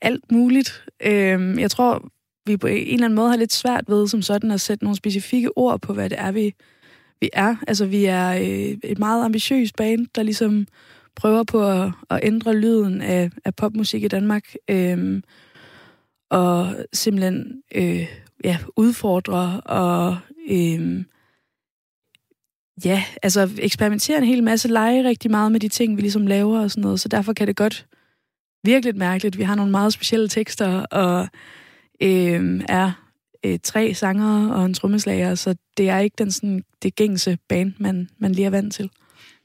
[0.00, 0.84] alt muligt.
[1.02, 2.08] Øhm, jeg tror,
[2.46, 4.96] vi på en eller anden måde har lidt svært ved som sådan at sætte nogle
[4.96, 6.54] specifikke ord på, hvad det er, vi,
[7.20, 7.56] vi er.
[7.66, 10.66] Altså vi er øh, et meget ambitiøst band, der ligesom
[11.18, 14.54] prøver på at, at ændre lyden af, af popmusik i Danmark.
[14.70, 15.22] øh,
[16.30, 18.06] og simpelthen øh,
[18.44, 20.16] ja, udfordre og
[20.50, 21.04] øh,
[22.84, 26.60] ja, altså eksperimentere en hel masse, lege rigtig meget med de ting, vi ligesom laver
[26.60, 27.00] og sådan noget.
[27.00, 27.86] Så derfor kan det godt
[28.64, 29.38] virke lidt mærkeligt.
[29.38, 31.28] Vi har nogle meget specielle tekster, og
[32.02, 32.92] øh, er
[33.44, 37.72] øh, tre sanger og en trommeslager, så det er ikke den sådan, det gængse band,
[37.78, 38.90] man, man lige er vant til.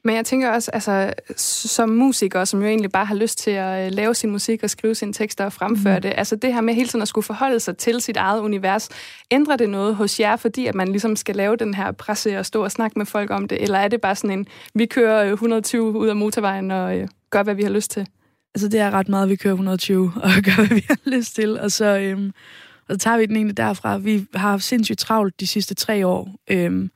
[0.05, 3.85] Men jeg tænker også, altså, som musiker, som jo egentlig bare har lyst til at
[3.85, 6.01] øh, lave sin musik og skrive sine tekster og fremføre mm.
[6.01, 8.89] det, altså det her med hele tiden at skulle forholde sig til sit eget univers,
[9.31, 12.45] ændrer det noget hos jer, fordi at man ligesom skal lave den her presse og
[12.45, 15.31] stå og snakke med folk om det, eller er det bare sådan en, vi kører
[15.31, 18.07] 120 ud af motorvejen og øh, gør, hvad vi har lyst til?
[18.55, 21.59] Altså det er ret meget, vi kører 120 og gør, hvad vi har lyst til,
[21.59, 22.31] og så, øhm,
[22.87, 23.97] og så tager vi den egentlig derfra.
[23.97, 26.91] Vi har haft sindssygt travlt de sidste tre år, øhm,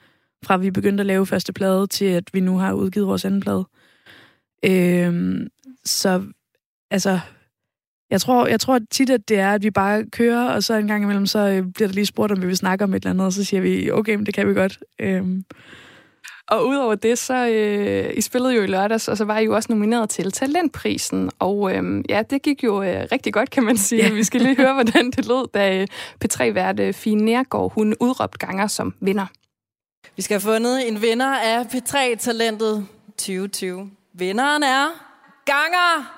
[0.47, 3.41] fra vi begyndte at lave første plade, til at vi nu har udgivet vores anden
[3.41, 3.65] plade.
[4.65, 5.47] Øhm,
[5.86, 6.23] så
[6.91, 7.19] altså,
[8.10, 10.88] jeg tror, jeg tror tit, at det er, at vi bare kører, og så en
[10.88, 13.10] gang imellem, så øh, bliver der lige spurgt, om vi vil snakke om et eller
[13.10, 14.79] andet, og så siger vi, okay, men det kan vi godt.
[14.99, 15.43] Øhm.
[16.47, 19.55] Og udover det, så øh, I spillede jo i lørdags, og så var I jo
[19.55, 21.29] også nomineret til Talentprisen.
[21.39, 24.03] Og øh, ja, det gik jo øh, rigtig godt, kan man sige.
[24.03, 24.13] Ja.
[24.13, 25.88] Vi skal lige høre, hvordan det lød, da øh,
[26.25, 29.25] P3-vært Fie Nergård, hun udråbte ganger som vinder.
[30.17, 33.91] Vi skal have fundet en vinder af P3-talentet 2020.
[34.13, 34.88] Vinderen er
[35.45, 36.16] Ganger!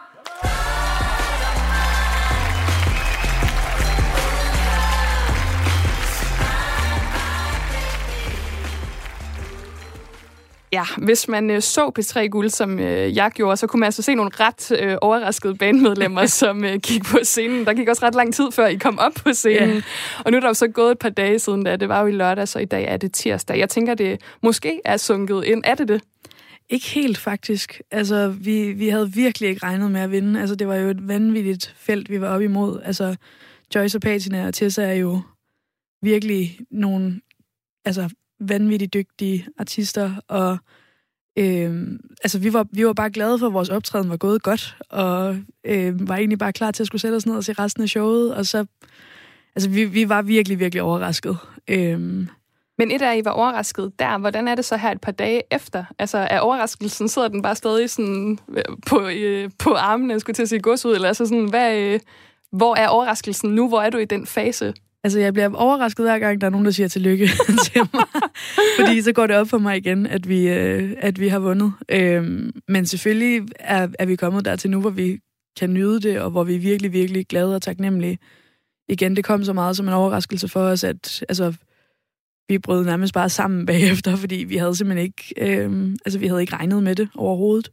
[10.71, 14.01] Ja, hvis man øh, så P3 Guld, som øh, jeg gjorde, så kunne man altså
[14.01, 17.65] se nogle ret øh, overraskede bandmedlemmer, som øh, gik på scenen.
[17.65, 19.69] Der gik også ret lang tid, før I kom op på scenen.
[19.69, 19.83] Yeah.
[20.25, 22.07] Og nu er der jo så gået et par dage siden, da det var jo
[22.07, 23.59] i lørdag, så i dag er det tirsdag.
[23.59, 25.63] Jeg tænker, det måske er sunket ind.
[25.65, 26.01] Er det det?
[26.69, 27.81] Ikke helt, faktisk.
[27.91, 30.39] Altså, vi, vi havde virkelig ikke regnet med at vinde.
[30.39, 32.81] Altså, det var jo et vanvittigt felt, vi var op imod.
[32.85, 33.15] Altså,
[33.75, 35.21] Joyce og Patina og Tessa er jo
[36.01, 37.21] virkelig nogle
[37.85, 40.57] altså, vanvittigt dygtige artister, og
[41.39, 41.87] øh,
[42.23, 45.37] altså, vi, var, vi var bare glade for, at vores optræden var gået godt, og
[45.63, 47.89] øh, var egentlig bare klar til at skulle sætte os ned og se resten af
[47.89, 48.65] showet, og så,
[49.55, 51.37] altså, vi, vi var virkelig, virkelig overrasket.
[51.67, 52.27] Øh,
[52.79, 54.17] men et af I var overrasket der.
[54.17, 55.83] Hvordan er det så her et par dage efter?
[55.99, 60.41] Altså, er overraskelsen, sidder den bare stadig sådan øh, på, øh, på armene, skulle til
[60.41, 61.99] at sige gods ud, eller altså sådan, hvad, øh,
[62.51, 63.67] hvor er overraskelsen nu?
[63.67, 64.73] Hvor er du i den fase?
[65.03, 67.27] Altså, jeg bliver overrasket hver gang, der er nogen, der siger tillykke
[67.65, 68.05] til mig.
[68.79, 71.73] Fordi så går det op for mig igen, at vi, øh, at vi har vundet.
[71.89, 75.19] Øhm, men selvfølgelig er, er vi kommet dertil nu, hvor vi
[75.59, 78.19] kan nyde det, og hvor vi er virkelig, virkelig glade og taknemmelige.
[78.89, 81.53] Igen, det kom så meget som en overraskelse for os, at altså,
[82.47, 86.41] vi brød nærmest bare sammen bagefter, fordi vi havde simpelthen ikke, øh, altså, vi havde
[86.41, 87.71] ikke regnet med det overhovedet.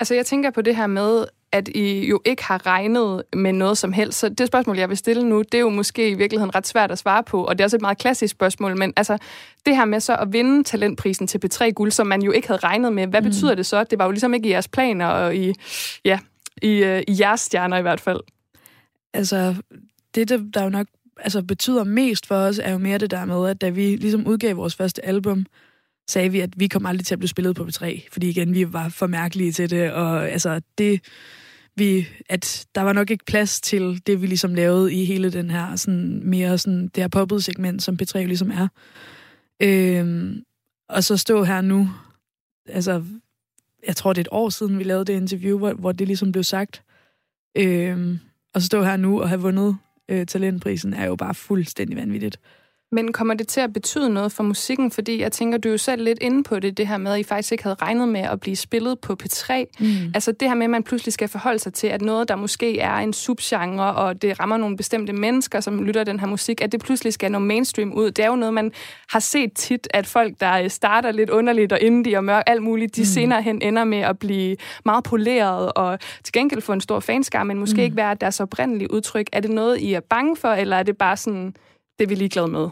[0.00, 3.78] Altså, jeg tænker på det her med, at I jo ikke har regnet med noget
[3.78, 4.18] som helst.
[4.18, 6.90] Så det spørgsmål, jeg vil stille nu, det er jo måske i virkeligheden ret svært
[6.90, 9.18] at svare på, og det er også et meget klassisk spørgsmål, men altså,
[9.66, 12.60] det her med så at vinde talentprisen til P3 Guld, som man jo ikke havde
[12.64, 13.28] regnet med, hvad mm.
[13.28, 13.84] betyder det så?
[13.84, 15.54] Det var jo ligesom ikke i jeres planer, og i,
[16.04, 16.18] ja,
[16.62, 18.20] i, uh, i jeres stjerner i hvert fald.
[19.14, 19.54] Altså,
[20.14, 20.86] det, der, jo nok
[21.20, 24.26] altså, betyder mest for os, er jo mere det der med, at da vi ligesom
[24.26, 25.46] udgav vores første album,
[26.08, 28.72] sagde vi, at vi kom aldrig til at blive spillet på P3, fordi igen, vi
[28.72, 31.00] var for mærkelige til det, og altså, det,
[31.76, 35.50] vi, at der var nok ikke plads til det, vi ligesom lavede i hele den
[35.50, 38.68] her, sådan, mere sådan, det her poppet segment, som P3 ligesom er.
[39.62, 40.42] Øhm,
[40.88, 41.90] og så stå her nu,
[42.68, 43.04] altså,
[43.86, 46.32] jeg tror, det er et år siden, vi lavede det interview, hvor, hvor det ligesom
[46.32, 46.82] blev sagt.
[47.56, 48.18] Øhm,
[48.54, 49.76] og så stå her nu og have vundet
[50.08, 52.40] øh, talentprisen, er jo bare fuldstændig vanvittigt.
[52.92, 54.90] Men kommer det til at betyde noget for musikken?
[54.90, 57.20] Fordi jeg tænker, du er jo selv lidt inde på det, det her med, at
[57.20, 59.64] I faktisk ikke havde regnet med at blive spillet på P3.
[59.80, 59.86] Mm.
[60.14, 62.78] Altså det her med, at man pludselig skal forholde sig til, at noget, der måske
[62.78, 66.72] er en subgenre, og det rammer nogle bestemte mennesker, som lytter den her musik, at
[66.72, 68.10] det pludselig skal nå mainstream ud.
[68.10, 68.72] Det er jo noget, man
[69.08, 72.96] har set tit, at folk, der starter lidt underligt og indie og mørk, alt muligt,
[72.96, 73.04] de mm.
[73.04, 77.44] senere hen ender med at blive meget poleret og til gengæld få en stor fanskar,
[77.44, 77.82] men måske mm.
[77.82, 79.26] ikke være deres oprindelige udtryk.
[79.32, 81.54] Er det noget, I er bange for, eller er det bare sådan,
[81.98, 82.68] det er vi ligeglade med?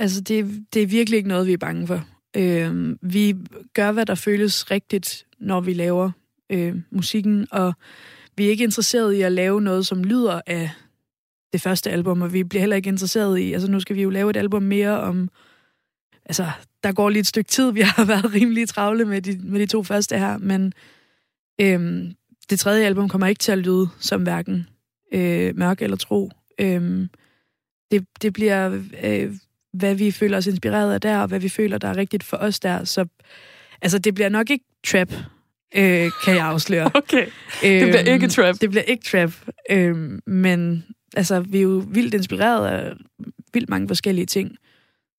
[0.00, 2.04] Altså, det, det er virkelig ikke noget, vi er bange for.
[2.36, 3.36] Øh, vi
[3.74, 6.10] gør, hvad der føles rigtigt, når vi laver
[6.50, 7.74] øh, musikken, og
[8.36, 10.70] vi er ikke interesseret i at lave noget, som lyder af
[11.52, 14.10] det første album, og vi bliver heller ikke interesseret i, altså nu skal vi jo
[14.10, 15.28] lave et album mere om,
[16.24, 16.50] altså
[16.84, 19.66] der går lige et stykke tid, vi har været rimelig travle med de, med de
[19.66, 20.72] to første her, men
[21.60, 22.10] øh,
[22.50, 24.66] det tredje album kommer ikke til at lyde som hverken
[25.12, 26.30] øh, mørk eller tro.
[26.60, 27.08] Øh,
[27.90, 29.34] det, det bliver øh,
[29.72, 32.36] hvad vi føler os inspireret af der, og hvad vi føler, der er rigtigt for
[32.36, 32.84] os der.
[32.84, 33.06] Så
[33.82, 35.12] altså, det bliver nok ikke trap,
[35.76, 36.90] øh, kan jeg afsløre.
[36.94, 37.26] Okay,
[37.62, 38.60] det bliver ikke øhm, trap.
[38.60, 39.32] Det bliver ikke trap,
[39.70, 40.84] øh, men
[41.16, 42.92] altså, vi er jo vildt inspireret af
[43.52, 44.56] vildt mange forskellige ting.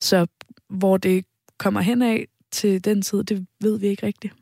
[0.01, 0.27] Så
[0.69, 1.25] hvor det
[1.57, 4.33] kommer hen af til den tid, det ved vi ikke rigtigt.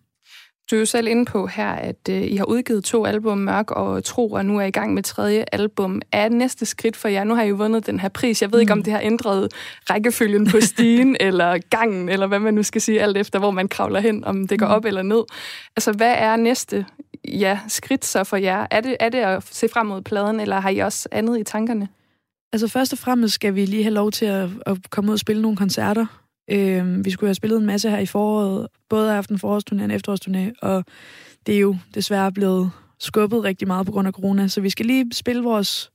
[0.72, 3.72] Du er jo selv inde på her, at øh, I har udgivet to album, Mørk
[3.72, 6.02] og Tro, og nu er I gang med tredje album.
[6.12, 7.24] Er næste skridt for jer?
[7.24, 8.42] Nu har I jo vundet den her pris.
[8.42, 8.62] Jeg ved mm.
[8.62, 8.84] ikke, om mm.
[8.84, 9.54] det har ændret
[9.90, 13.68] rækkefølgen på stigen, eller gangen, eller hvad man nu skal sige, alt efter, hvor man
[13.68, 14.74] kravler hen, om det går mm.
[14.74, 15.24] op eller ned.
[15.76, 16.86] Altså, hvad er næste
[17.28, 18.68] ja, skridt så for jer?
[18.72, 21.44] Er det, er det at se frem mod pladen, eller har I også andet i
[21.44, 21.88] tankerne?
[22.54, 25.20] Altså, først og fremmest skal vi lige have lov til at, at komme ud og
[25.20, 26.06] spille nogle koncerter.
[26.52, 30.52] Øh, vi skulle have spillet en masse her i foråret, både aften forårsturné og efterårsturné,
[30.62, 30.86] og
[31.46, 34.86] det er jo desværre blevet skubbet rigtig meget på grund af corona, så vi skal
[34.86, 35.92] lige spille vores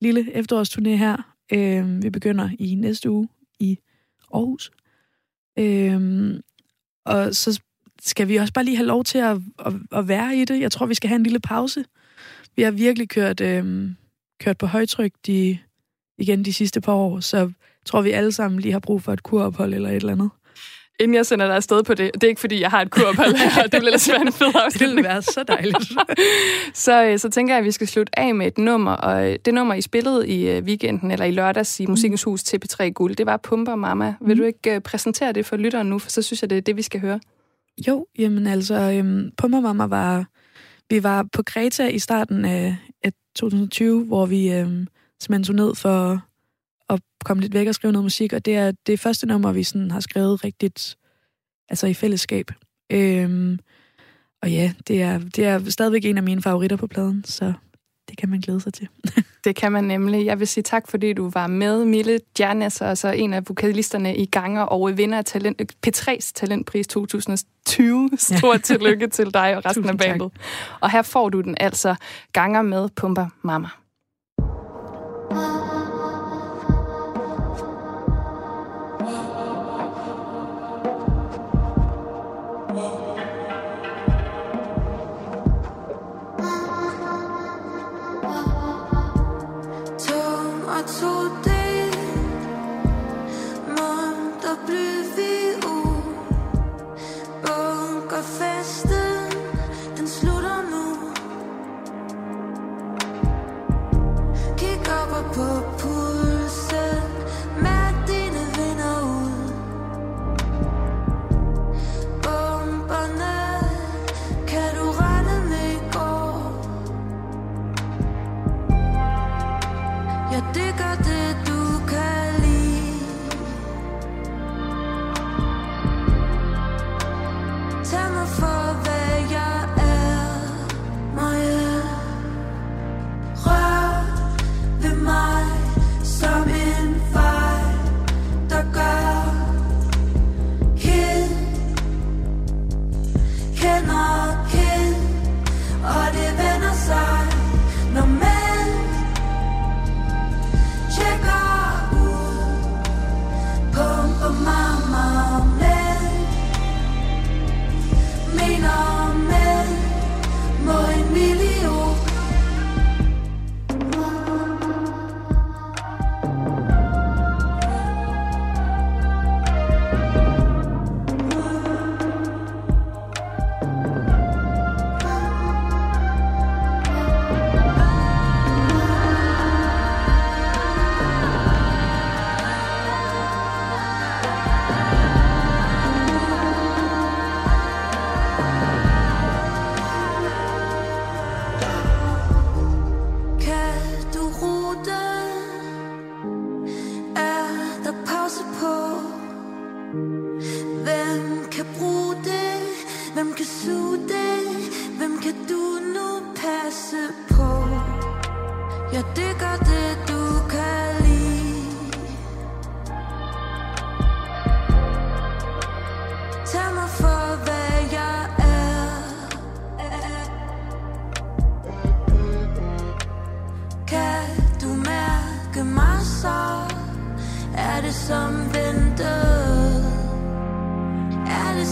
[0.00, 1.34] lille efterårsturné her.
[1.52, 3.28] Øh, vi begynder i næste uge
[3.60, 3.78] i
[4.34, 4.70] Aarhus.
[5.58, 6.40] Øh,
[7.04, 7.60] og så
[8.00, 10.60] skal vi også bare lige have lov til at, at, at være i det.
[10.60, 11.84] Jeg tror, vi skal have en lille pause.
[12.56, 13.90] Vi har virkelig kørt, øh,
[14.40, 15.58] kørt på højtryk de,
[16.18, 17.52] igen de sidste par år, så
[17.88, 20.30] tror, vi alle sammen lige har brug for et kurophold eller et eller andet.
[21.00, 23.36] Inden jeg sender dig afsted på det, det er ikke fordi, jeg har et kurophold
[23.54, 24.72] her, det bliver lidt en fed afslutning.
[24.72, 25.92] Det ville være så dejligt.
[26.84, 29.38] så, øh, så tænker jeg, at vi skal slutte af med et nummer, og øh,
[29.44, 32.88] det nummer, I spillede i øh, weekenden, eller i lørdags i Musikkens Hus til P3
[32.88, 34.14] Guld, det var Pumper Mama.
[34.20, 34.40] Vil mm.
[34.40, 36.82] du ikke præsentere det for lytteren nu, for så synes jeg, det er det, vi
[36.82, 37.20] skal høre.
[37.88, 40.24] Jo, jamen altså, øhm, Pumper Mama var...
[40.90, 44.86] Vi var på Kreta i starten af, af 2020, hvor vi øhm,
[45.20, 46.22] simpelthen tog ned for
[46.88, 49.62] at komme lidt væk og skrive noget musik, og det er det første nummer, vi
[49.62, 50.96] sådan har skrevet rigtigt,
[51.68, 52.50] altså i fællesskab.
[52.92, 53.58] Øhm,
[54.42, 57.52] og ja, det er, det er stadigvæk en af mine favoritter på pladen, så
[58.08, 58.88] det kan man glæde sig til.
[59.44, 60.26] det kan man nemlig.
[60.26, 64.26] Jeg vil sige tak, fordi du var med, Mille Djernes, altså en af vokalisterne i
[64.26, 68.10] Ganger og vinder af talent, P3's Talentpris 2020.
[68.16, 68.58] Stort ja.
[68.58, 70.32] tillykke til dig og resten Tusind af bandet.
[70.32, 70.42] Tak.
[70.80, 71.94] Og her får du den altså
[72.32, 73.68] Ganger med Pumper Mama.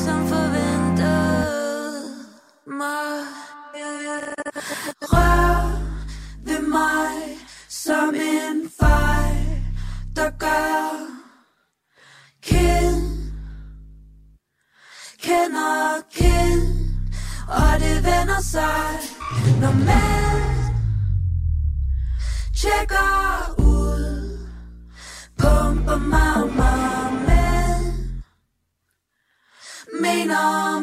[0.06, 1.66] Som forventede
[2.66, 3.18] Mig.
[5.12, 5.80] Rør
[6.46, 7.38] ved mig
[7.68, 9.62] som en fejl,
[10.16, 10.90] der gør
[12.42, 13.16] kind
[15.22, 16.62] kender kind,
[17.48, 18.88] og det vender sig,
[19.60, 20.36] når man
[22.60, 24.38] tjekker ud,
[25.38, 26.85] pumper mig, mig
[30.36, 30.75] mener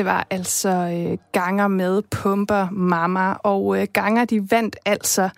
[0.00, 5.28] Det var altså øh, Ganger med Pumper Mama, og øh, Ganger de vandt altså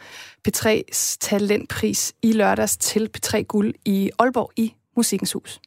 [0.48, 5.60] P3's talentpris i lørdags til P3 Guld i Aalborg i Musikkens Hus.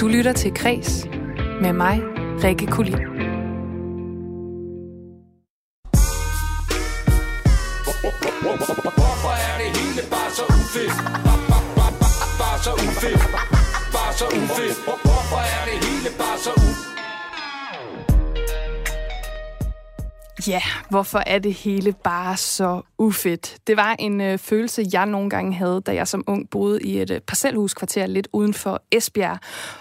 [0.00, 1.08] Du lytter til Kres
[1.62, 2.02] med mig,
[2.44, 2.98] Rikke Kulin.
[8.94, 10.92] Hvorfor er det hele bare så ufedt?
[11.24, 11.92] Bare, bare, bare,
[12.40, 13.22] bare så ufedt.
[13.92, 15.08] Bare så ufedt.
[16.08, 16.87] Hvorfor er det hele bare så ufedt?
[20.46, 23.56] Ja, hvorfor er det hele bare så ufedt?
[23.66, 27.00] Det var en øh, følelse, jeg nogle gange havde, da jeg som ung boede i
[27.00, 29.38] et øh, parcelhuskvarter lidt uden for Esbjerg,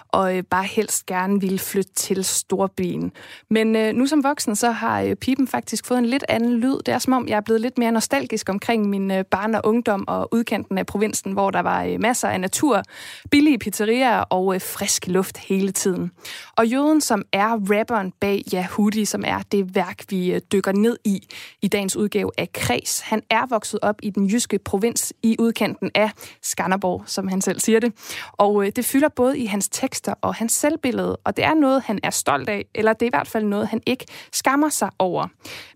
[0.07, 3.11] og øh, bare helst gerne ville flytte til Storbyen.
[3.49, 6.77] Men øh, nu som voksen, så har øh, pipen faktisk fået en lidt anden lyd.
[6.85, 9.61] Det er som om, jeg er blevet lidt mere nostalgisk omkring min øh, barn og
[9.63, 12.83] ungdom og udkanten af provinsen, hvor der var øh, masser af natur,
[13.31, 16.11] billige pizzerier og øh, frisk luft hele tiden.
[16.57, 20.97] Og jøden, som er rapperen bag Yahudi, som er det værk, vi øh, dykker ned
[21.03, 21.27] i
[21.61, 22.99] i dagens udgave af Kres.
[22.99, 27.59] Han er vokset op i den jyske provins i udkanten af Skanderborg, som han selv
[27.59, 27.93] siger det.
[28.31, 31.81] Og øh, det fylder både i hans tekster og hans selvbillede, og det er noget,
[31.81, 34.89] han er stolt af, eller det er i hvert fald noget, han ikke skammer sig
[34.99, 35.27] over.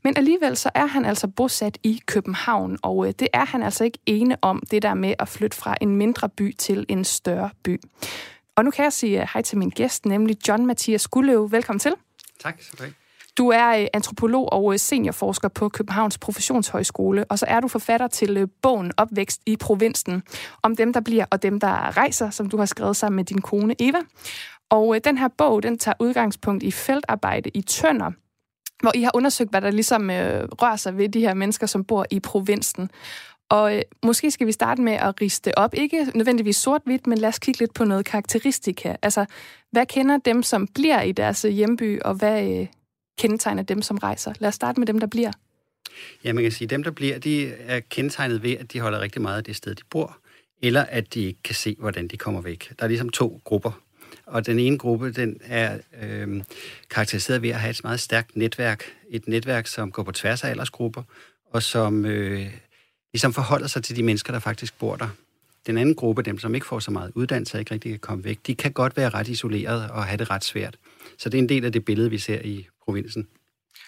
[0.03, 3.83] Men alligevel så er han altså bosat i København, og øh, det er han altså
[3.83, 7.49] ikke ene om, det der med at flytte fra en mindre by til en større
[7.63, 7.81] by.
[8.55, 11.51] Og nu kan jeg sige øh, hej til min gæst, nemlig John Mathias Gulløv.
[11.51, 11.93] Velkommen til.
[12.39, 13.00] Tak skal du have.
[13.37, 18.07] Du er øh, antropolog og øh, seniorforsker på Københavns Professionshøjskole, og så er du forfatter
[18.07, 20.23] til øh, bogen Opvækst i provinsen,
[20.63, 23.41] om dem, der bliver og dem, der rejser, som du har skrevet sammen med din
[23.41, 23.99] kone Eva.
[24.69, 28.11] Og den her bog, den tager udgangspunkt i feltarbejde i Tønder,
[28.81, 31.83] hvor I har undersøgt, hvad der ligesom øh, rører sig ved de her mennesker, som
[31.83, 32.91] bor i provinsen.
[33.49, 35.73] Og øh, måske skal vi starte med at riste op.
[35.73, 38.95] Ikke nødvendigvis sort-hvidt, men lad os kigge lidt på noget karakteristika.
[39.01, 39.25] Altså,
[39.71, 42.67] hvad kender dem, som bliver i deres hjemby, og hvad øh,
[43.21, 44.33] kendetegner dem, som rejser?
[44.39, 45.31] Lad os starte med dem, der bliver.
[46.23, 48.99] Ja, man kan sige, at dem, der bliver, de er kendetegnet ved, at de holder
[48.99, 50.17] rigtig meget af det sted, de bor,
[50.61, 52.73] eller at de ikke kan se, hvordan de kommer væk.
[52.79, 53.81] Der er ligesom to grupper.
[54.25, 56.43] Og den ene gruppe, den er øh,
[56.89, 58.83] karakteriseret ved at have et meget stærkt netværk.
[59.09, 61.03] Et netværk, som går på tværs af aldersgrupper,
[61.45, 62.47] og som øh,
[63.13, 65.09] ligesom forholder sig til de mennesker, der faktisk bor der.
[65.67, 68.23] Den anden gruppe, dem som ikke får så meget uddannelse og ikke rigtig kan komme
[68.23, 70.77] væk, de kan godt være ret isoleret og have det ret svært.
[71.17, 73.27] Så det er en del af det billede, vi ser i provinsen.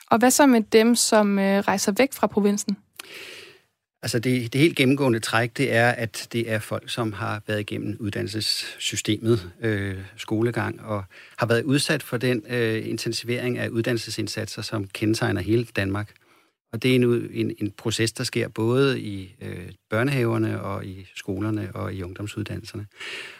[0.10, 2.78] Og hvad så med dem, som øh, rejser væk fra provinsen?
[4.04, 7.60] Altså det, det helt gennemgående træk, det er, at det er folk, som har været
[7.60, 11.04] igennem uddannelsessystemet, øh, skolegang, og
[11.38, 16.14] har været udsat for den øh, intensivering af uddannelsesindsatser, som kendetegner hele Danmark.
[16.74, 21.08] Og det er en, en, en proces, der sker både i øh, børnehaverne og i
[21.16, 22.86] skolerne og i ungdomsuddannelserne.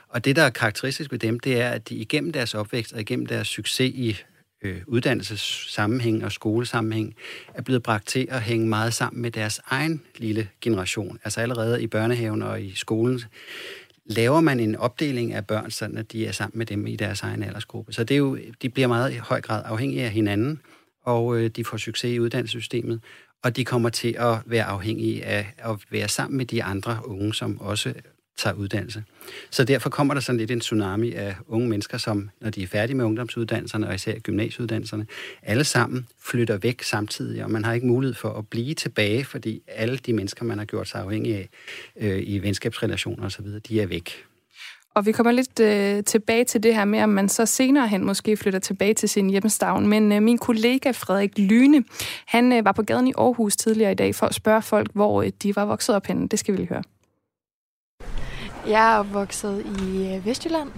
[0.08, 3.02] Og det, der er karakteristisk ved dem, det er, at de igennem deres opvækst og
[3.02, 4.18] igennem deres succes i
[4.62, 7.16] øh, uddannelsessammenhæng og skolesammenhæng,
[7.54, 11.20] er blevet bragt til at hænge meget sammen med deres egen lille generation.
[11.24, 13.22] Altså allerede i børnehaven og i skolen
[14.06, 17.22] laver man en opdeling af børn, sådan at de er sammen med dem i deres
[17.22, 17.94] egen aldersgruppe.
[17.94, 20.60] Så det er jo, de bliver meget i høj grad afhængige af hinanden,
[21.06, 23.02] og øh, de får succes i uddannelsessystemet,
[23.44, 27.34] og de kommer til at være afhængige af at være sammen med de andre unge,
[27.34, 27.94] som også
[28.38, 29.04] tager uddannelse.
[29.52, 32.68] Så derfor kommer der sådan lidt en tsunami af unge mennesker, som når de er
[32.68, 35.08] færdige med ungdomsuddannelserne, og især gymnasieuddannelserne,
[35.42, 39.62] alle sammen flytter væk samtidig, og man har ikke mulighed for at blive tilbage, fordi
[39.68, 41.50] alle de mennesker, man har gjort sig afhængig af
[41.96, 44.26] øh, i venskabsrelationer osv., de er væk.
[44.96, 48.06] Og vi kommer lidt øh, tilbage til det her med, om man så senere hen
[48.06, 49.88] måske flytter tilbage til sin hjemstavn.
[49.88, 51.84] Men øh, min kollega Frederik Lyne,
[52.28, 55.22] han øh, var på gaden i Aarhus tidligere i dag for at spørge folk, hvor
[55.22, 56.28] øh, de var vokset op henne.
[56.28, 56.84] Det skal vi lige høre.
[58.68, 60.70] Jeg er opvokset i øh, Vestjylland.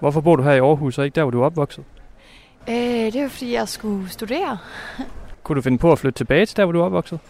[0.00, 1.84] Hvorfor bor du her i Aarhus, og ikke der, hvor du er opvokset?
[2.68, 4.58] Øh, det er fordi, jeg skulle studere.
[5.42, 7.20] Kunne du finde på at flytte tilbage til der, hvor du er opvokset?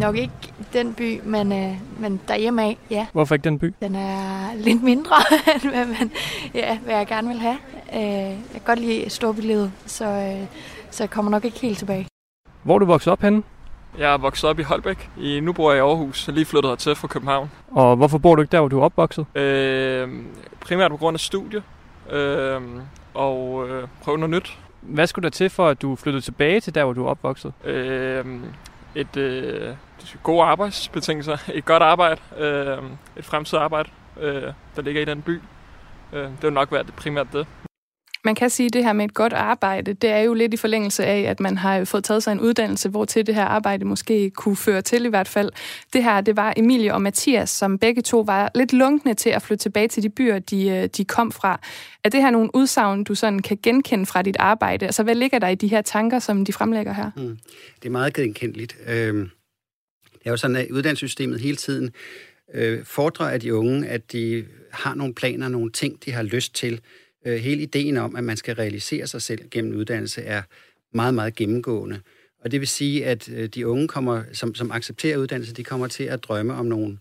[0.00, 0.32] Nok ikke
[0.72, 3.06] den by, men, øh, men derhjemme af, ja.
[3.12, 3.74] Hvorfor ikke den by?
[3.80, 5.16] Den er lidt mindre,
[5.54, 6.10] end hvad, man,
[6.54, 7.56] ja, hvad jeg gerne vil have.
[7.94, 10.46] Øh, jeg kan godt lide storbylivet, så, øh,
[10.90, 12.06] så jeg kommer nok ikke helt tilbage.
[12.62, 13.42] Hvor er du vokset op henne?
[13.98, 15.10] Jeg er vokset op i Holbæk.
[15.18, 17.50] I, nu bor jeg i Aarhus, og lige flyttet hertil fra København.
[17.70, 19.26] Og hvorfor bor du ikke der, hvor du er opvokset?
[19.36, 20.08] Øh,
[20.60, 21.62] primært på grund af studie.
[22.10, 22.60] Øh,
[23.14, 24.58] og øh, prøve noget nyt.
[24.80, 27.52] Hvad skulle der til for, at du flyttede tilbage til der, hvor du er opvokset?
[27.64, 28.24] Øh,
[28.94, 29.74] et øh,
[30.22, 32.78] gode arbejdsbetingelser, et godt arbejde, øh,
[33.16, 33.90] et fremtidigt arbejde,
[34.20, 35.40] øh, der ligger i den by.
[36.12, 37.46] Øh, det vil nok være det primært det.
[38.24, 40.56] Man kan sige, at det her med et godt arbejde, det er jo lidt i
[40.56, 43.84] forlængelse af, at man har fået taget sig en uddannelse, hvor til det her arbejde
[43.84, 45.50] måske kunne føre til i hvert fald.
[45.92, 49.42] Det her, det var Emilie og Mathias, som begge to var lidt lunkne til at
[49.42, 51.60] flytte tilbage til de byer, de, øh, de kom fra.
[52.04, 54.86] Er det her nogle udsagn, du sådan kan genkende fra dit arbejde?
[54.86, 57.10] Altså, hvad ligger der i de her tanker, som de fremlægger her?
[57.16, 57.38] Mm.
[57.82, 58.76] Det er meget genkendeligt.
[58.86, 59.14] Øh,
[60.24, 61.90] det er jo sådan, at uddannelsessystemet hele tiden
[62.54, 66.54] øh, fordrer af de unge, at de har nogle planer, nogle ting, de har lyst
[66.54, 66.80] til,
[67.24, 70.42] øh, hele ideen om, at man skal realisere sig selv gennem uddannelse, er
[70.92, 72.00] meget, meget gennemgående.
[72.44, 75.86] Og det vil sige, at øh, de unge, kommer, som, som accepterer uddannelse, de kommer
[75.86, 76.98] til at drømme om nogle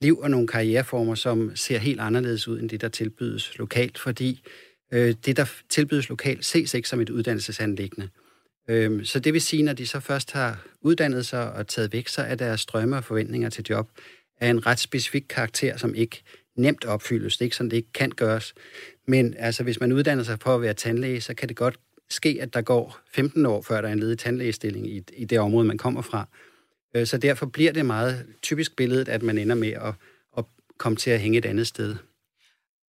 [0.00, 4.42] liv og nogle karriereformer, som ser helt anderledes ud end det, der tilbydes lokalt, fordi
[4.92, 8.08] øh, det, der tilbydes lokalt, ses ikke som et uddannelsesanlæggende.
[8.68, 12.08] Øh, så det vil sige, når de så først har uddannet sig og taget væk,
[12.08, 13.90] så er deres drømme og forventninger til job
[14.40, 16.22] af en ret specifik karakter, som ikke
[16.56, 17.36] nemt opfyldes.
[17.36, 18.54] Det er ikke sådan, det ikke kan gøres.
[19.06, 21.78] Men altså, hvis man uddanner sig for at være tandlæge, så kan det godt
[22.10, 25.38] ske, at der går 15 år, før der er en ledig tandlægestilling i, i det
[25.40, 26.28] område, man kommer fra.
[26.94, 29.94] Øh, så derfor bliver det meget typisk billedet, at man ender med at,
[30.38, 30.44] at
[30.78, 31.96] komme til at hænge et andet sted.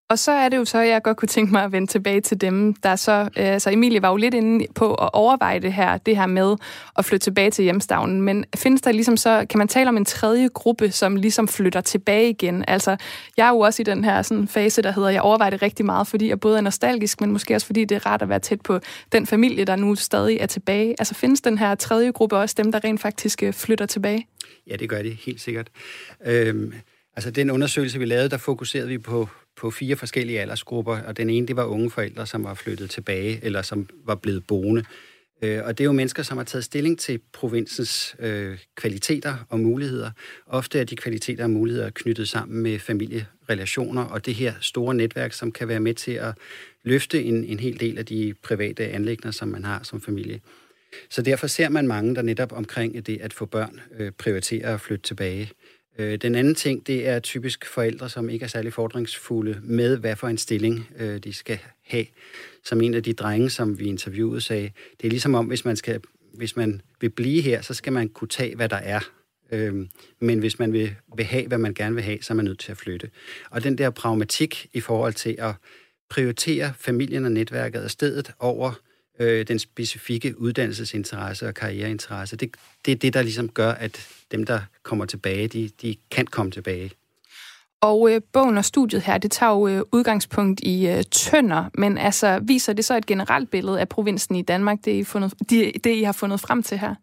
[0.10, 2.22] Og så er det jo så, at jeg godt kunne tænke mig at vende tilbage
[2.22, 3.12] til dem, der så...
[3.12, 6.56] Øh, altså Emilie var jo lidt inde på at overveje det her, det her med
[6.98, 8.22] at flytte tilbage til hjemstavnen.
[8.22, 9.46] Men findes der ligesom så...
[9.50, 12.66] Kan man tale om en tredje gruppe, som ligesom flytter tilbage igen?
[12.68, 12.98] Altså,
[13.38, 15.86] jeg er jo også i den her sådan, fase, der hedder, jeg overvejer det rigtig
[15.86, 18.40] meget, fordi jeg både er nostalgisk, men måske også fordi det er rart at være
[18.40, 18.80] tæt på
[19.12, 20.96] den familie, der nu stadig er tilbage.
[21.00, 24.28] Altså, findes den her tredje gruppe også dem, der rent faktisk øh, flytter tilbage?
[24.68, 25.68] Ja, det gør det helt sikkert.
[26.26, 26.74] Øhm,
[27.16, 31.30] altså, den undersøgelse, vi lavede, der fokuserede vi på på fire forskellige aldersgrupper, og den
[31.30, 34.84] ene, det var unge forældre, som var flyttet tilbage, eller som var blevet boende.
[35.42, 39.60] Øh, og det er jo mennesker, som har taget stilling til provinsens øh, kvaliteter og
[39.60, 40.12] muligheder.
[40.48, 45.34] Ofte er de kvaliteter og muligheder knyttet sammen med familierelationer, og det her store netværk,
[45.34, 46.34] som kan være med til at
[46.84, 50.42] løfte en, en hel del af de private anlægner, som man har som familie.
[51.10, 54.82] Så derfor ser man mange, der netop omkring det at få børn øh, prioriterer at
[54.82, 55.52] flytte tilbage.
[55.98, 60.16] Øh, den anden ting, det er typisk forældre, som ikke er særlig fordringsfulde med, hvad
[60.16, 62.06] for en stilling øh, de skal have.
[62.64, 64.72] Som en af de drenge, som vi interviewede, sagde,
[65.02, 66.02] det er ligesom om, hvis man, skal,
[66.34, 69.00] hvis man vil blive her, så skal man kunne tage, hvad der er.
[69.52, 69.88] Øh,
[70.20, 72.60] men hvis man vil, vil have, hvad man gerne vil have, så er man nødt
[72.60, 73.10] til at flytte.
[73.50, 75.54] Og den der pragmatik i forhold til at
[76.10, 78.74] prioritere familien og netværket af stedet over
[79.20, 82.36] øh, den specifikke uddannelsesinteresse og karriereinteresse.
[82.36, 82.56] Det,
[82.86, 86.52] det er det, der ligesom gør, at dem, der kommer tilbage, de, de kan komme
[86.52, 86.92] tilbage.
[87.82, 91.98] Og øh, bogen og studiet her, det tager jo øh, udgangspunkt i øh, tønder, men
[91.98, 95.72] altså viser det så et generelt billede af provinsen i Danmark, det I, fundet, de,
[95.84, 96.96] det I har fundet frem til her?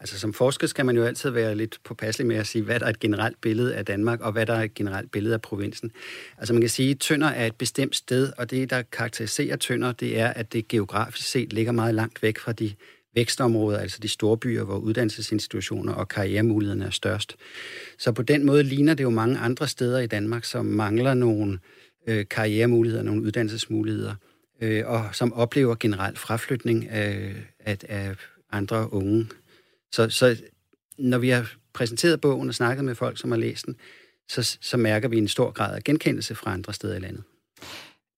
[0.00, 2.86] Altså som forsker skal man jo altid være lidt påpasselig med at sige, hvad der
[2.86, 5.92] er et generelt billede af Danmark, og hvad der er et generelt billede af provinsen.
[6.38, 9.92] Altså man kan sige, at Tønder er et bestemt sted, og det, der karakteriserer Tønder,
[9.92, 12.74] det er, at det geografisk set ligger meget langt væk fra de
[13.14, 17.36] vækstområder, altså de store byer, hvor uddannelsesinstitutioner og karrieremulighederne er størst.
[17.98, 21.58] Så på den måde ligner det jo mange andre steder i Danmark, som mangler nogle
[22.06, 24.14] øh, karrieremuligheder, nogle uddannelsesmuligheder,
[24.60, 28.16] øh, og som oplever generelt fraflytning øh, af, af, af
[28.52, 29.26] andre unge
[29.92, 30.36] så, så
[30.98, 33.76] når vi har præsenteret bogen og snakket med folk, som har læst den,
[34.28, 37.22] så, så mærker vi en stor grad af genkendelse fra andre steder i landet.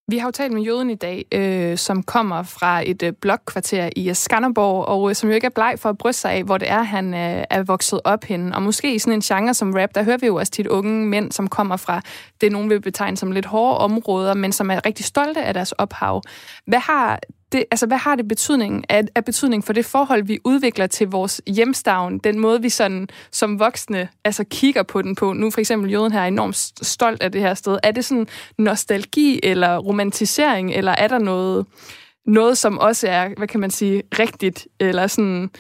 [0.08, 3.90] Vi har jo talt med jøden i dag, øh, som kommer fra et øh, blokkvarter
[3.96, 6.58] i Skanderborg, og øh, som jo ikke er bleg for at bryste sig af, hvor
[6.58, 8.54] det er, han øh, er vokset op henne.
[8.54, 11.06] Og måske i sådan en genre som rap, der hører vi jo også tit unge
[11.06, 12.00] mænd, som kommer fra
[12.40, 15.72] det, nogen vil betegne som lidt hårde områder, men som er rigtig stolte af deres
[15.72, 16.22] ophav.
[16.66, 17.20] Hvad har
[17.53, 21.09] det, altså, hvad har det betydning, af, af betydning for det forhold, vi udvikler til
[21.09, 25.32] vores hjemstavn, den måde, vi sådan som voksne altså, kigger på den på?
[25.32, 27.78] Nu for eksempel jøden her er enormt stolt af det her sted.
[27.82, 28.26] Er det sådan
[28.59, 31.66] nostalgi eller romantisering, eller er der noget,
[32.26, 35.51] noget som også er, hvad kan man sige, rigtigt, eller sådan,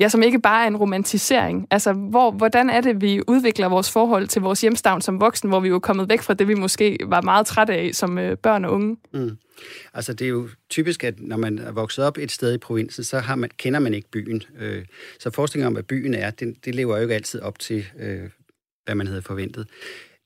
[0.00, 1.66] ja, som ikke bare er en romantisering?
[1.70, 5.60] Altså, hvor, hvordan er det, vi udvikler vores forhold til vores hjemstavn som voksen, hvor
[5.60, 8.36] vi jo er kommet væk fra det, vi måske var meget trætte af som øh,
[8.36, 8.96] børn og unge?
[9.12, 9.38] Mm.
[9.94, 13.04] Altså, det er jo typisk, at når man er vokset op et sted i provinsen,
[13.04, 14.42] så har man, kender man ikke byen.
[14.58, 14.84] Øh,
[15.20, 18.30] så forestillingen om, hvad byen er, det, det lever jo ikke altid op til, øh,
[18.84, 19.66] hvad man havde forventet.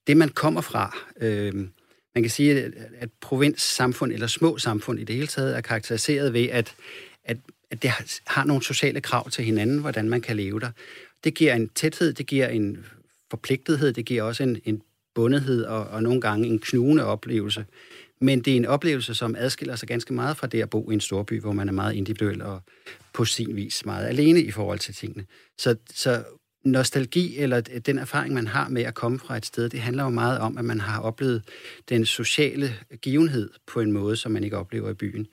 [0.06, 1.54] Det, man kommer fra, øh,
[2.14, 6.32] man kan sige, at, at provinssamfund eller små samfund i det hele taget er karakteriseret
[6.32, 6.74] ved, at,
[7.24, 7.36] at,
[7.72, 7.90] at det
[8.26, 10.70] har nogle sociale krav til hinanden, hvordan man kan leve der.
[11.24, 12.86] Det giver en tæthed, det giver en
[13.30, 14.82] forpligtethed, det giver også en, en
[15.14, 17.64] bundethed og, og nogle gange en knugende oplevelse.
[18.20, 20.94] Men det er en oplevelse, som adskiller sig ganske meget fra det at bo i
[20.94, 22.62] en storby, hvor man er meget individuel og
[23.12, 25.26] på sin vis meget alene i forhold til tingene.
[25.58, 26.24] Så, så
[26.64, 30.10] nostalgi, eller den erfaring, man har med at komme fra et sted, det handler jo
[30.10, 31.42] meget om, at man har oplevet
[31.88, 35.26] den sociale givenhed på en måde, som man ikke oplever i byen.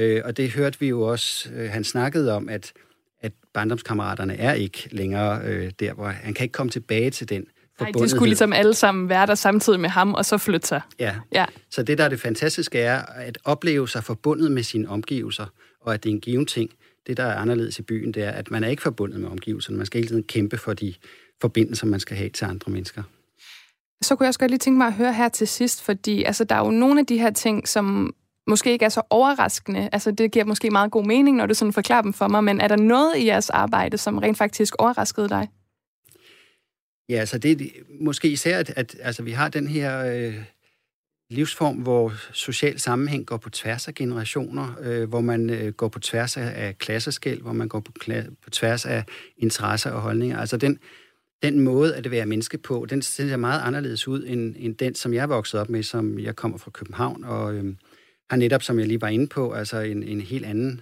[0.00, 2.72] Øh, og det hørte vi jo også, øh, han snakkede om, at,
[3.20, 7.46] at barndomskammeraterne er ikke længere øh, der, hvor han kan ikke komme tilbage til den
[7.80, 10.80] Nej, de skulle ligesom alle sammen være der samtidig med ham, og så flytte sig.
[10.98, 11.14] Ja.
[11.32, 11.44] ja.
[11.70, 15.46] Så det, der er det fantastiske, er at opleve sig forbundet med sine omgivelser,
[15.80, 16.70] og at det er en given ting.
[17.06, 19.76] Det, der er anderledes i byen, det er, at man er ikke forbundet med omgivelserne.
[19.76, 20.94] Man skal hele tiden kæmpe for de
[21.40, 23.02] forbindelser, man skal have til andre mennesker.
[24.02, 26.44] Så kunne jeg også godt lige tænke mig at høre her til sidst, fordi altså,
[26.44, 28.14] der er jo nogle af de her ting, som
[28.46, 29.88] måske ikke er så overraskende.
[29.92, 32.60] Altså, det giver måske meget god mening, når du sådan forklarer dem for mig, men
[32.60, 35.48] er der noget i jeres arbejde, som rent faktisk overraskede dig?
[37.08, 37.66] Ja, altså det er
[38.00, 40.34] måske især, at, at altså, vi har den her øh,
[41.30, 45.98] livsform, hvor social sammenhæng går på tværs af generationer, øh, hvor man øh, går på
[46.00, 47.92] tværs af klasseskæld, hvor man går på,
[48.42, 49.04] på tværs af
[49.38, 50.38] interesser og holdninger.
[50.38, 50.78] Altså den,
[51.42, 55.14] den måde at være menneske på, den ser meget anderledes ud end, end den, som
[55.14, 57.74] jeg voksede op med, som jeg kommer fra København, og øh,
[58.30, 60.80] har netop, som jeg lige var inde på, altså en, en helt anden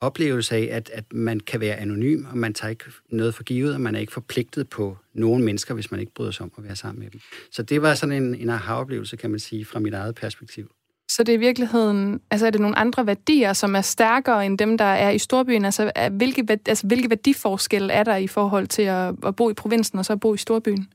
[0.00, 3.74] oplevelse af, at, at man kan være anonym, og man tager ikke noget for givet,
[3.74, 6.64] og man er ikke forpligtet på nogen mennesker, hvis man ikke bryder sig om at
[6.64, 7.20] være sammen med dem.
[7.52, 10.70] Så det var sådan en, en aha-oplevelse, kan man sige, fra mit eget perspektiv.
[11.10, 14.58] Så det er i virkeligheden, altså er det nogle andre værdier, som er stærkere end
[14.58, 15.64] dem, der er i storbyen?
[15.64, 19.54] Altså, er, hvilke, altså hvilke værdiforskelle er der i forhold til at, at bo i
[19.54, 20.88] provinsen og så at bo i storbyen?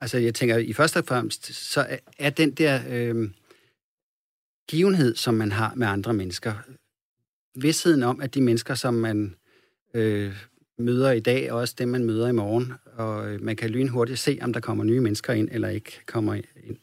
[0.00, 3.28] Altså jeg tænker, i første og fremmest, så er, er den der øh,
[4.68, 6.52] givenhed, som man har med andre mennesker,
[7.54, 9.36] vidsheden om, at de mennesker, som man
[9.94, 10.34] øh,
[10.78, 14.18] møder i dag, og også dem, man møder i morgen, og øh, man kan lynhurtigt
[14.18, 16.76] se, om der kommer nye mennesker ind, eller ikke kommer ind.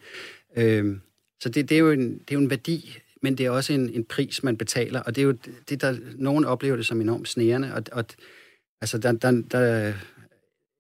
[0.58, 0.98] Øh,
[1.42, 3.74] så det, det, er jo en, det er jo en værdi, men det er også
[3.74, 5.38] en, en pris, man betaler, og det er jo
[5.70, 8.06] det, der nogen oplever det som enormt snærende, og, og
[8.82, 9.94] altså, der, der, der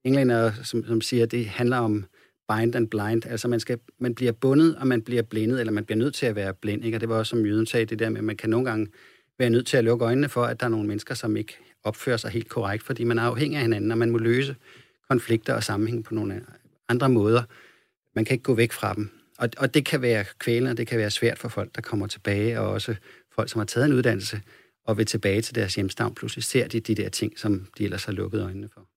[0.03, 2.05] englænder, som, som siger, at det handler om
[2.51, 5.85] bind and blind, altså man, skal, man bliver bundet, og man bliver blindet, eller man
[5.85, 6.97] bliver nødt til at være blind, ikke?
[6.97, 8.87] og det var også, som Jøden sagde, det der med, at man kan nogle gange
[9.39, 12.17] være nødt til at lukke øjnene for, at der er nogle mennesker, som ikke opfører
[12.17, 14.55] sig helt korrekt, fordi man er afhængig af hinanden, og man må løse
[15.09, 16.45] konflikter og sammenhæng på nogle
[16.89, 17.43] andre måder.
[18.15, 19.09] Man kan ikke gå væk fra dem.
[19.37, 22.07] Og, og det kan være kvælende, og det kan være svært for folk, der kommer
[22.07, 22.95] tilbage, og også
[23.35, 24.41] folk, som har taget en uddannelse
[24.85, 26.15] og vil tilbage til deres hjemstavn.
[26.15, 28.87] Pludselig ser de de der ting, som de ellers har lukket øjnene for.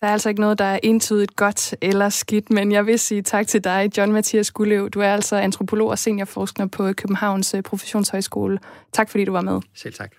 [0.00, 3.22] Der er altså ikke noget, der er entydigt godt eller skidt, men jeg vil sige
[3.22, 4.90] tak til dig, John Mathias Gullev.
[4.90, 8.58] Du er altså antropolog og seniorforsker på Københavns øh, Professionshøjskole.
[8.92, 9.60] Tak fordi du var med.
[9.74, 10.10] Selv tak.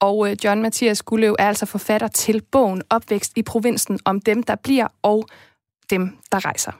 [0.00, 4.42] Og øh, John Mathias Gullev er altså forfatter til bogen Opvækst i provinsen om dem,
[4.42, 5.28] der bliver og
[5.90, 6.72] dem, der rejser.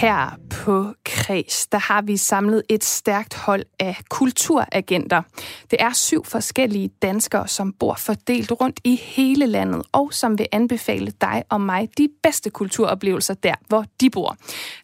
[0.00, 5.22] Her på Kreds, der har vi samlet et stærkt hold af kulturagenter.
[5.70, 10.46] Det er syv forskellige danskere, som bor fordelt rundt i hele landet, og som vil
[10.52, 14.36] anbefale dig og mig de bedste kulturoplevelser der, hvor de bor.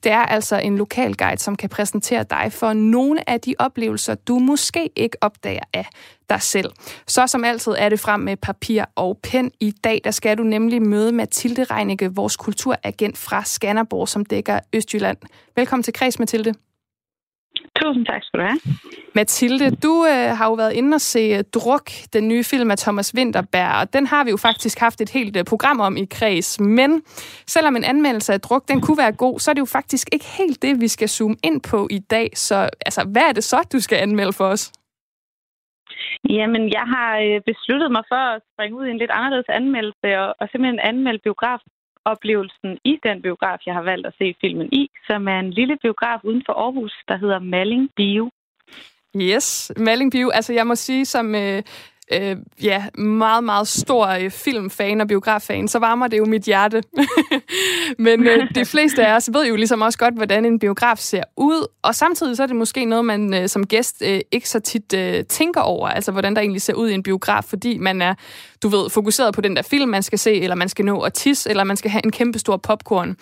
[0.05, 4.15] Det er altså en lokal guide, som kan præsentere dig for nogle af de oplevelser,
[4.15, 5.87] du måske ikke opdager af
[6.31, 6.71] dig selv.
[7.07, 9.51] Så som altid er det frem med papir og pen.
[9.61, 14.61] I dag der skal du nemlig møde Mathilde Reinicke, vores kulturagent fra Skanderborg, som dækker
[14.73, 15.17] Østjylland.
[15.57, 16.55] Velkommen til Kreds, Mathilde.
[17.83, 18.61] Tusind tak skal du have.
[19.15, 22.79] Mathilde, du øh, har jo været inde og se øh, Druk, den nye film af
[22.79, 26.05] Thomas Winterberg, og den har vi jo faktisk haft et helt øh, program om i
[26.05, 26.61] kreds.
[26.61, 27.03] Men
[27.47, 30.25] selvom en anmeldelse af Druk, den kunne være god, så er det jo faktisk ikke
[30.25, 32.31] helt det, vi skal zoome ind på i dag.
[32.35, 34.73] Så altså, hvad er det så, du skal anmelde for os?
[36.37, 40.09] Jamen, jeg har øh, besluttet mig for at springe ud i en lidt anderledes anmeldelse,
[40.23, 44.91] og, og simpelthen anmelde biografoplevelsen i den biograf, jeg har valgt at se filmen i,
[45.07, 48.31] som er en lille biograf uden for Aarhus, der hedder Malling Bio.
[49.17, 50.29] Yes, Malling Bio.
[50.31, 51.63] Altså, jeg må sige, som øh,
[52.13, 56.83] øh, ja, meget, meget stor øh, filmfan og biograffan, så varmer det jo mit hjerte.
[57.99, 61.23] Men øh, de fleste af os ved jo ligesom også godt, hvordan en biograf ser
[61.37, 64.61] ud, og samtidig så er det måske noget, man øh, som gæst øh, ikke så
[64.61, 68.03] tit øh, tænker over, altså hvordan der egentlig ser ud i en biograf, fordi man
[68.03, 68.15] er,
[68.63, 71.13] du ved, fokuseret på den der film, man skal se, eller man skal nå at
[71.13, 73.17] tisse, eller man skal have en kæmpe stor popcorn.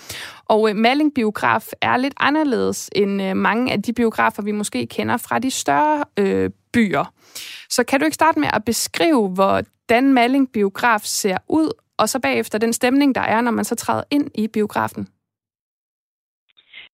[0.44, 4.86] Og øh, Malling Biograf er lidt anderledes end øh, mange af de biografer, vi måske
[4.86, 7.12] kender fra de større øh, byer.
[7.76, 12.18] Så kan du ikke starte med at beskrive, hvordan Malling Biograf ser ud, og så
[12.18, 15.08] bagefter den stemning, der er, når man så træder ind i biografen?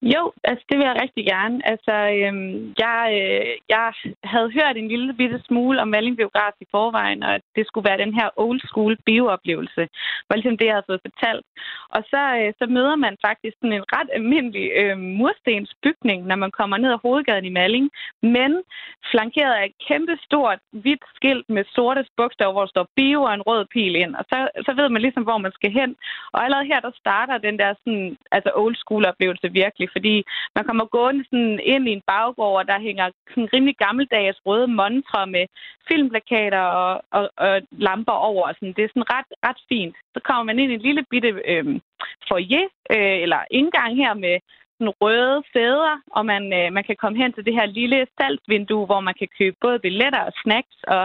[0.03, 1.69] Jo, altså det vil jeg rigtig gerne.
[1.73, 3.93] Altså, øhm, jeg, øh, jeg
[4.25, 7.89] havde hørt en lille bitte smule om Malling Biograf i forvejen, og at det skulle
[7.89, 9.89] være den her old school biooplevelse.
[10.29, 11.47] Var ligesom det, jeg havde fået fortalt.
[11.89, 16.51] Og så, øh, så møder man faktisk sådan en ret almindelig øh, murstensbygning, når man
[16.51, 17.91] kommer ned ad hovedgaden i Malling,
[18.23, 18.63] men
[19.11, 23.35] flankeret af et kæmpe stort hvidt skilt med sorte bogstaver, hvor der står bio og
[23.35, 24.15] en rød pil ind.
[24.15, 25.97] Og så, så ved man ligesom, hvor man skal hen.
[26.33, 30.25] Og allerede her, der starter den der sådan, altså old school oplevelse virkelig fordi
[30.55, 34.69] man kommer gående sådan ind i en baggård, og der hænger sådan rimelig gammeldags røde
[34.81, 35.45] montre med
[35.89, 38.53] filmplakater og, og, og lamper over.
[38.53, 38.75] Sådan.
[38.77, 39.97] Det er sådan ret, ret fint.
[40.15, 41.81] Så kommer man ind i en lille bitte øh,
[42.29, 44.37] foyer, øh, eller indgang her med
[44.81, 48.87] sådan røde sæder, og man, øh, man kan komme hen til det her lille salgsvindue,
[48.87, 51.03] hvor man kan købe både billetter og snacks, og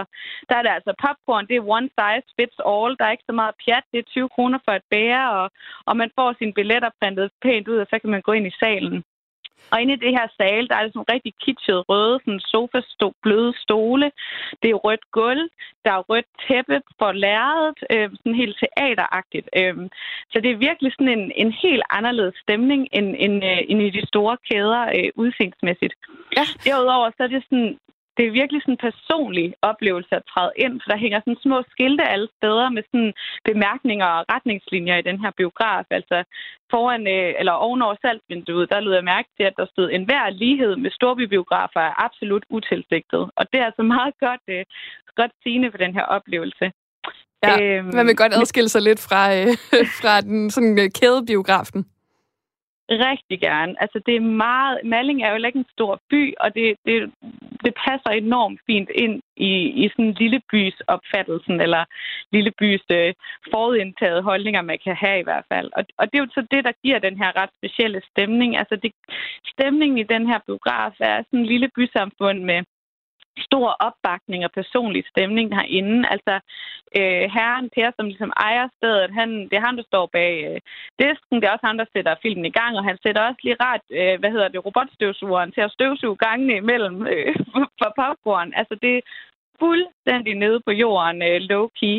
[0.48, 3.36] der er der altså popcorn, det er one size fits all, der er ikke så
[3.40, 5.46] meget pjat, det er 20 kroner for et bære, og,
[5.88, 8.58] og man får sine billetter printet pænt ud, og så kan man gå ind i
[8.62, 8.98] salen.
[9.70, 12.80] Og inde i det her sal, der er det sådan rigtig kitschet røde sådan sofa
[12.88, 14.10] stå, bløde stole.
[14.62, 15.48] Det er rødt gulv.
[15.84, 17.78] Der er rødt tæppe for lærredet.
[17.92, 19.48] Øh, sådan helt teateragtigt.
[19.60, 19.74] Øh,
[20.32, 23.90] så det er virkelig sådan en, en helt anderledes stemning end, end, øh, end i
[23.90, 25.94] de store kæder øh, udseendsmæssigt.
[26.36, 26.44] Ja.
[26.64, 27.78] Derudover så er det sådan
[28.16, 31.58] det er virkelig sådan en personlig oplevelse at træde ind, for der hænger sådan små
[31.72, 33.12] skilte alle steder med sådan
[33.44, 35.86] bemærkninger og retningslinjer i den her biograf.
[35.90, 36.18] Altså
[36.72, 40.30] foran øh, eller ovenover salgsvinduet, der lød jeg mærke til, at der stod en hver
[40.30, 43.22] lighed med storbybiografer er absolut utilsigtet.
[43.38, 44.64] Og det er altså meget godt, øh,
[45.20, 46.66] godt sigende for den her oplevelse.
[47.44, 49.46] Ja, øhm, man vil godt adskille sig lidt fra, øh,
[50.00, 51.86] fra den sådan, øh, kædebiografen.
[52.90, 53.74] Rigtig gerne.
[53.82, 54.80] Altså, det er meget...
[54.84, 57.12] Malling er jo ikke en stor by, og det, det,
[57.64, 59.52] det passer enormt fint ind i,
[59.84, 61.84] i sådan en lille bys opfattelsen, eller
[62.32, 63.14] lille bys øh,
[63.52, 65.70] forudindtaget holdninger, man kan have i hvert fald.
[65.76, 68.56] Og, og det er jo så det, der giver den her ret specielle stemning.
[68.56, 68.92] Altså, det,
[69.54, 72.62] stemningen i den her biograf er sådan en lille bysamfund med
[73.38, 76.08] stor opbakning og personlig stemning herinde.
[76.14, 76.34] Altså,
[76.98, 80.60] øh, herren Per, som ligesom ejer stedet, han, det er ham, der står bag øh,
[81.02, 81.36] disken.
[81.36, 83.86] Det er også ham, der sætter filmen i gang, og han sætter også lige ret,
[84.00, 87.34] øh, hvad hedder det, robotstøvsugeren til at støvsuge gangene imellem øh,
[87.80, 88.52] for popcorn.
[88.60, 89.02] Altså, det er
[89.62, 91.96] fuldstændig nede på jorden, øh, low-key.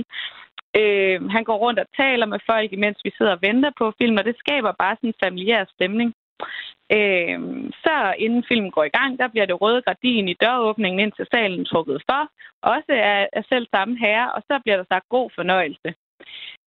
[0.81, 4.17] Øh, han går rundt og taler med folk, imens vi sidder og venter på film,
[4.17, 6.13] og det skaber bare sådan en familiær stemning.
[6.91, 7.39] Øh,
[7.83, 11.27] så inden filmen går i gang, der bliver det røde gardin i døråbningen ind til
[11.31, 12.21] salen trukket for,
[12.61, 15.93] også af, af selv samme herre, og så bliver der sagt god fornøjelse.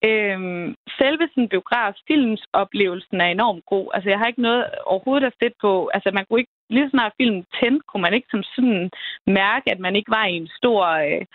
[0.05, 3.87] Øhm, selve sådan biograf, filmsoplevelsen er enormt god.
[3.93, 5.89] Altså, jeg har ikke noget overhovedet at sætte på.
[5.93, 8.89] Altså, man kunne ikke, lige snart filmen tændte, kunne man ikke som sådan
[9.27, 11.25] mærke, at man ikke var i en stor øh,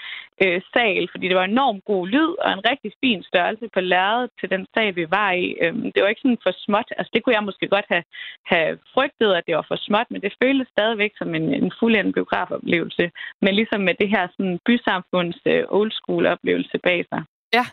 [0.42, 4.30] øh, sal, fordi det var enormt god lyd og en rigtig fin størrelse på lærredet
[4.40, 5.46] til den sal, vi var i.
[5.62, 6.88] Øhm, det var ikke sådan for småt.
[6.98, 8.04] Altså, det kunne jeg måske godt have,
[8.52, 12.14] have frygtet, at det var for småt, men det føltes stadigvæk som en, en fuldendt
[12.14, 13.10] biografoplevelse.
[13.42, 17.22] Men ligesom med det her sådan bysamfunds øh, old school oplevelse bag sig.
[17.58, 17.64] Ja,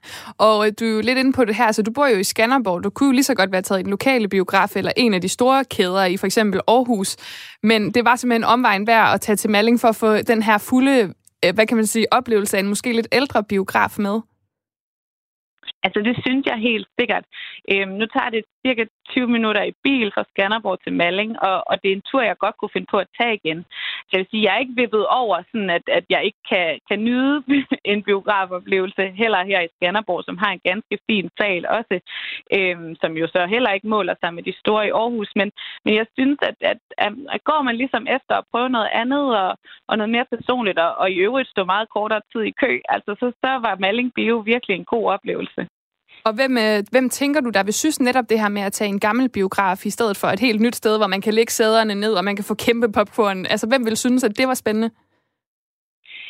[0.47, 2.23] og øh, du er jo lidt inde på det her, så du bor jo i
[2.23, 2.83] Skanderborg.
[2.83, 5.21] Du kunne jo lige så godt være taget i den lokale biograf eller en af
[5.21, 7.09] de store kæder i for eksempel Aarhus.
[7.63, 10.57] Men det var simpelthen omvejen værd at tage til Malling for at få den her
[10.57, 11.13] fulde,
[11.45, 14.21] øh, hvad kan man sige, oplevelse af en måske lidt ældre biograf med.
[15.85, 17.25] Altså, det synes jeg helt sikkert.
[17.71, 21.75] Øhm, nu tager det cirka 20 minutter i bil fra Skanderborg til Malling, og, og
[21.81, 23.59] det er en tur, jeg godt kunne finde på at tage igen
[24.11, 26.99] jeg vil sige, jeg er ikke vippet over, sådan at, at jeg ikke kan, kan
[27.03, 27.43] nyde
[27.93, 31.95] en biografoplevelse, heller her i Skanderborg, som har en ganske fin sal også,
[32.57, 35.31] øhm, som jo så heller ikke måler sig med de store i Aarhus.
[35.35, 35.51] Men,
[35.85, 39.23] men jeg synes, at, at, at, at går man ligesom efter at prøve noget andet
[39.43, 39.57] og,
[39.87, 43.11] og noget mere personligt, og, og i øvrigt stå meget kortere tid i kø, altså
[43.19, 45.67] så, så var Malling Bio virkelig en god oplevelse.
[46.23, 48.89] Og hvem, øh, hvem tænker du, der vil synes netop det her med at tage
[48.89, 51.95] en gammel biograf i stedet for et helt nyt sted, hvor man kan lægge sæderne
[51.95, 53.45] ned, og man kan få kæmpe popcorn?
[53.45, 54.89] Altså, hvem vil synes, at det var spændende?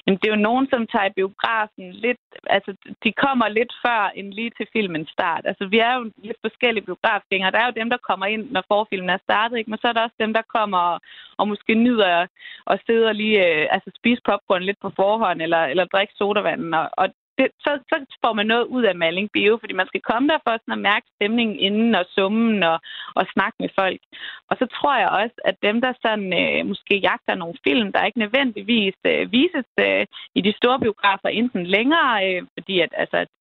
[0.03, 2.23] Jamen, det er jo nogen, som tager biografen lidt...
[2.55, 2.71] Altså,
[3.03, 5.43] de kommer lidt før end lige til filmens start.
[5.45, 7.51] Altså, vi er jo lidt forskellige biografgængere.
[7.51, 9.69] Der er jo dem, der kommer ind, når forfilmen er startet, ikke?
[9.69, 10.99] Men så er der også dem, der kommer og,
[11.37, 12.27] og måske nyder
[12.71, 16.73] at sidde og lige øh, altså, spise popcorn lidt på forhånd, eller, eller drikke sodavanden.
[16.73, 17.07] Og, og
[17.37, 20.39] det, så, så får man noget ud af Malling Bio, fordi man skal komme der
[20.45, 22.77] for sådan at mærke stemningen inden og summen og,
[23.15, 24.01] og snakke med folk.
[24.49, 28.05] Og så tror jeg også, at dem, der sådan, øh, måske jagter nogle film, der
[28.05, 30.05] ikke nødvendigvis øh, vises øh,
[30.35, 33.31] i de store biografer enten længere, øh, fordi at, altså, at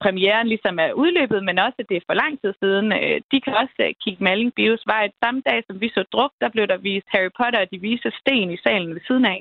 [0.00, 2.92] premieren ligesom er udløbet, men også, at det er for lang tid siden.
[2.92, 5.04] Øh, de kan også øh, kigge Malling Bios vej.
[5.24, 8.10] Samme dag, som vi så druk, der blev der vist Harry Potter og de vise
[8.20, 9.40] sten i salen ved siden af.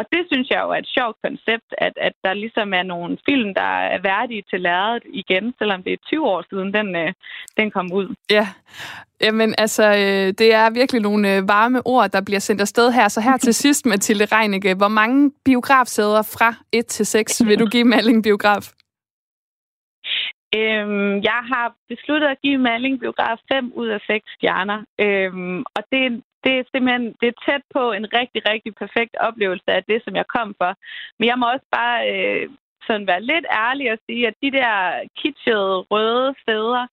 [0.00, 3.18] Og det synes jeg jo er et sjovt koncept, at, at der ligesom er nogle
[3.28, 7.12] film, der er værdige til lærret igen, selvom det er 20 år siden, den, øh,
[7.58, 8.14] den kom ud.
[8.30, 8.46] Ja,
[9.20, 13.08] Jamen altså, øh, det er virkelig nogle øh, varme ord, der bliver sendt afsted her.
[13.08, 17.66] Så her til sidst, Mathilde Reinicke, hvor mange biografsæder fra 1 til 6 vil du
[17.66, 18.64] give Malling Biograf?
[20.54, 24.78] Øhm, jeg har besluttet at give Malling Biograf 5 ud af 6 stjerner.
[25.00, 29.70] Øhm, og det, det er simpelthen det er tæt på en rigtig, rigtig perfekt oplevelse
[29.76, 30.72] af det, som jeg kom for.
[31.18, 32.44] Men jeg må også bare øh,
[32.86, 34.74] sådan være lidt ærlig og sige, at de der
[35.20, 36.84] kitschede røde sæder,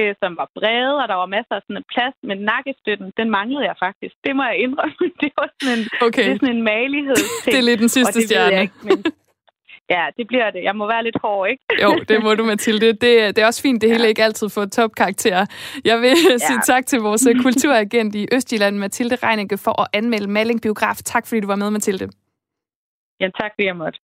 [0.00, 3.28] øh, som var brede, og der var masser af sådan en plads med nakkestøtten, den
[3.36, 4.14] manglede jeg faktisk.
[4.24, 5.04] Det må jeg indrømme.
[5.22, 6.24] Det var sådan en, okay.
[6.24, 7.20] det er sådan en malighed.
[7.44, 8.60] det er lidt den sidste stjerne.
[8.64, 8.98] Ikke, men
[9.90, 10.62] Ja, det bliver det.
[10.62, 11.62] Jeg må være lidt hård, ikke?
[11.84, 12.86] jo, det må du, Mathilde.
[12.86, 14.08] Det, det er også fint, det hele ja.
[14.08, 15.46] ikke altid får topkarakter.
[15.84, 16.38] Jeg vil ja.
[16.38, 20.96] sige tak til vores øh, kulturagent i Østjylland, Mathilde Reinicke, for at anmelde Malling Biograf.
[21.04, 22.08] Tak, fordi du var med, Mathilde.
[23.20, 24.00] Ja, tak fordi jeg måtte.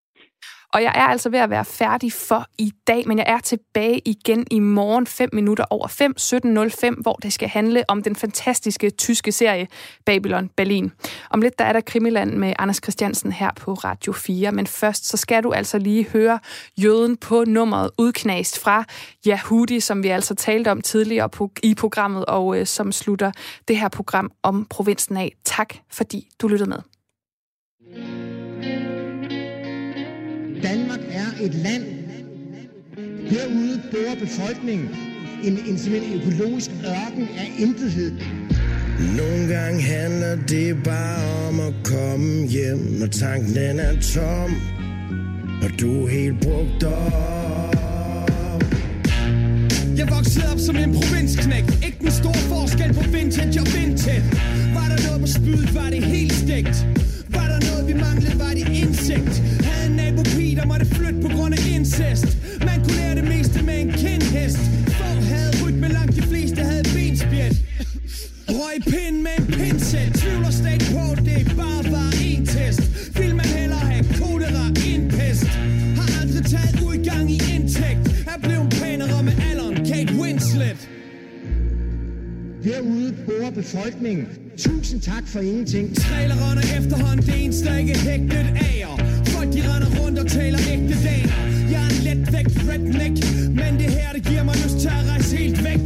[0.74, 4.00] Og jeg er altså ved at være færdig for i dag, men jeg er tilbage
[4.04, 8.90] igen i morgen 5 minutter over 5, 17.05, hvor det skal handle om den fantastiske
[8.90, 9.68] tyske serie
[10.06, 10.92] Babylon Berlin.
[11.30, 15.08] Om lidt der er der Krimiland med Anders Christiansen her på Radio 4, men først
[15.08, 16.38] så skal du altså lige høre
[16.76, 18.84] jøden på nummeret udknast fra
[19.26, 23.32] Yahudi, som vi altså talte om tidligere på, i programmet, og øh, som slutter
[23.68, 25.32] det her program om provinsen af.
[25.44, 26.93] Tak fordi du lyttede med.
[30.62, 31.84] Danmark er et land.
[33.26, 34.88] Herude bor befolkningen
[35.44, 38.12] en, en simpelthen økologisk ørken af intethed.
[39.16, 44.50] Nogle gange handler det bare om at komme hjem, når tanken den er tom,
[45.62, 47.74] og du er helt brugt op.
[49.96, 54.22] Jeg voksede op som en provinsknæk Ikke den store forskel på vintage og vintage
[54.74, 56.86] Var der noget på spydet, var det helt stegt
[57.28, 59.42] Var der noget, vi manglede, var det indsigt
[59.98, 60.03] der
[60.84, 62.38] måtte flytte på grund af incest.
[62.64, 64.58] Man kunne lære det meste med en kindhest.
[64.88, 67.56] Få havde rytme langt, de fleste havde benspjæt.
[68.48, 72.82] Røg pind med en pinsæt Tvivler slet på, det bare var en test.
[73.18, 75.46] Vil man hellere have kodera end pest?
[75.98, 78.04] Har aldrig taget udgang i indtægt.
[78.32, 79.76] Er blevet pænere med alderen.
[79.76, 80.88] Kate Winslet.
[82.64, 84.26] Herude bor befolkningen.
[84.58, 85.86] Tusind tak for ingenting.
[85.98, 88.74] Render efterhånden, det eneste der ikke hægtet af
[89.44, 91.38] Folk de render rundt og taler ægte daner
[91.72, 93.16] Jeg er en let væk redneck
[93.60, 95.82] Men det her det giver mig lyst til at rejse helt væk.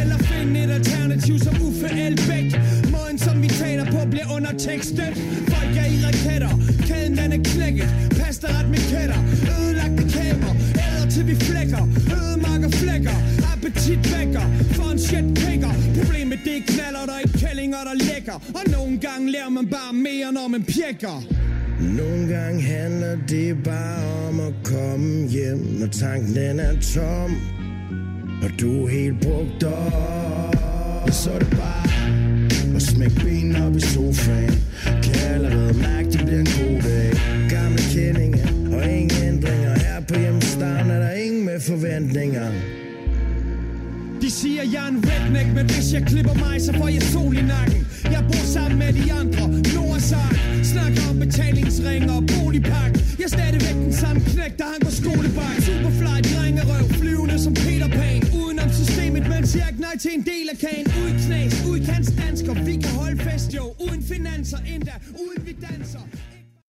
[0.00, 2.48] Eller finde et alternativ som Uffe Elbæk.
[2.94, 5.12] Måden som vi taler på bliver undertekstet.
[5.52, 6.52] Folk er i raketter
[6.88, 7.88] Kæden den er knækket.
[8.20, 9.20] Pasta ret med kætter
[9.54, 10.52] Ødelagte kæber
[10.84, 11.82] Æder til vi flækker
[12.18, 13.16] Ødemarker flækker.
[13.52, 14.46] Appetit vækker
[14.76, 18.36] For en shit kigger Problemet det er knaller der ikke kællinger der lækker.
[18.58, 21.16] Og nogle gange lærer man bare mere når man pjekker
[21.82, 27.30] nogle gange handler det bare om at komme hjem, når tanken den er tom,
[28.42, 31.10] og du er helt brugt op.
[31.10, 31.82] Så er det bare
[32.76, 34.54] at smække benene op i sofaen.
[35.02, 37.12] Kan allerede mærke, det bliver en god dag.
[37.50, 39.78] Gamle kendinger og ingen ændringer.
[39.78, 42.50] Her på hjemstavn er der ingen med forventninger.
[44.22, 47.36] De siger, jeg er en redneck, men hvis jeg klipper mig, så får jeg sol
[47.36, 47.80] i nakken.
[48.04, 49.44] Jeg bor sammen med de andre,
[49.74, 50.36] Nordsang.
[50.72, 52.96] Snakker om betalingsring og boligpakke.
[53.18, 55.56] Jeg er stadigvæk den samme knæk, der han går skolebak.
[55.68, 58.22] Superfly, drengerøv, flyvende som Peter Pan.
[58.40, 61.84] Udenom systemet, men siger ikke nej til en del af kagen Uden knas, uden
[62.22, 64.94] dansker Vi kan holde fest jo Uden finanser endda,
[65.24, 66.02] uden vi danser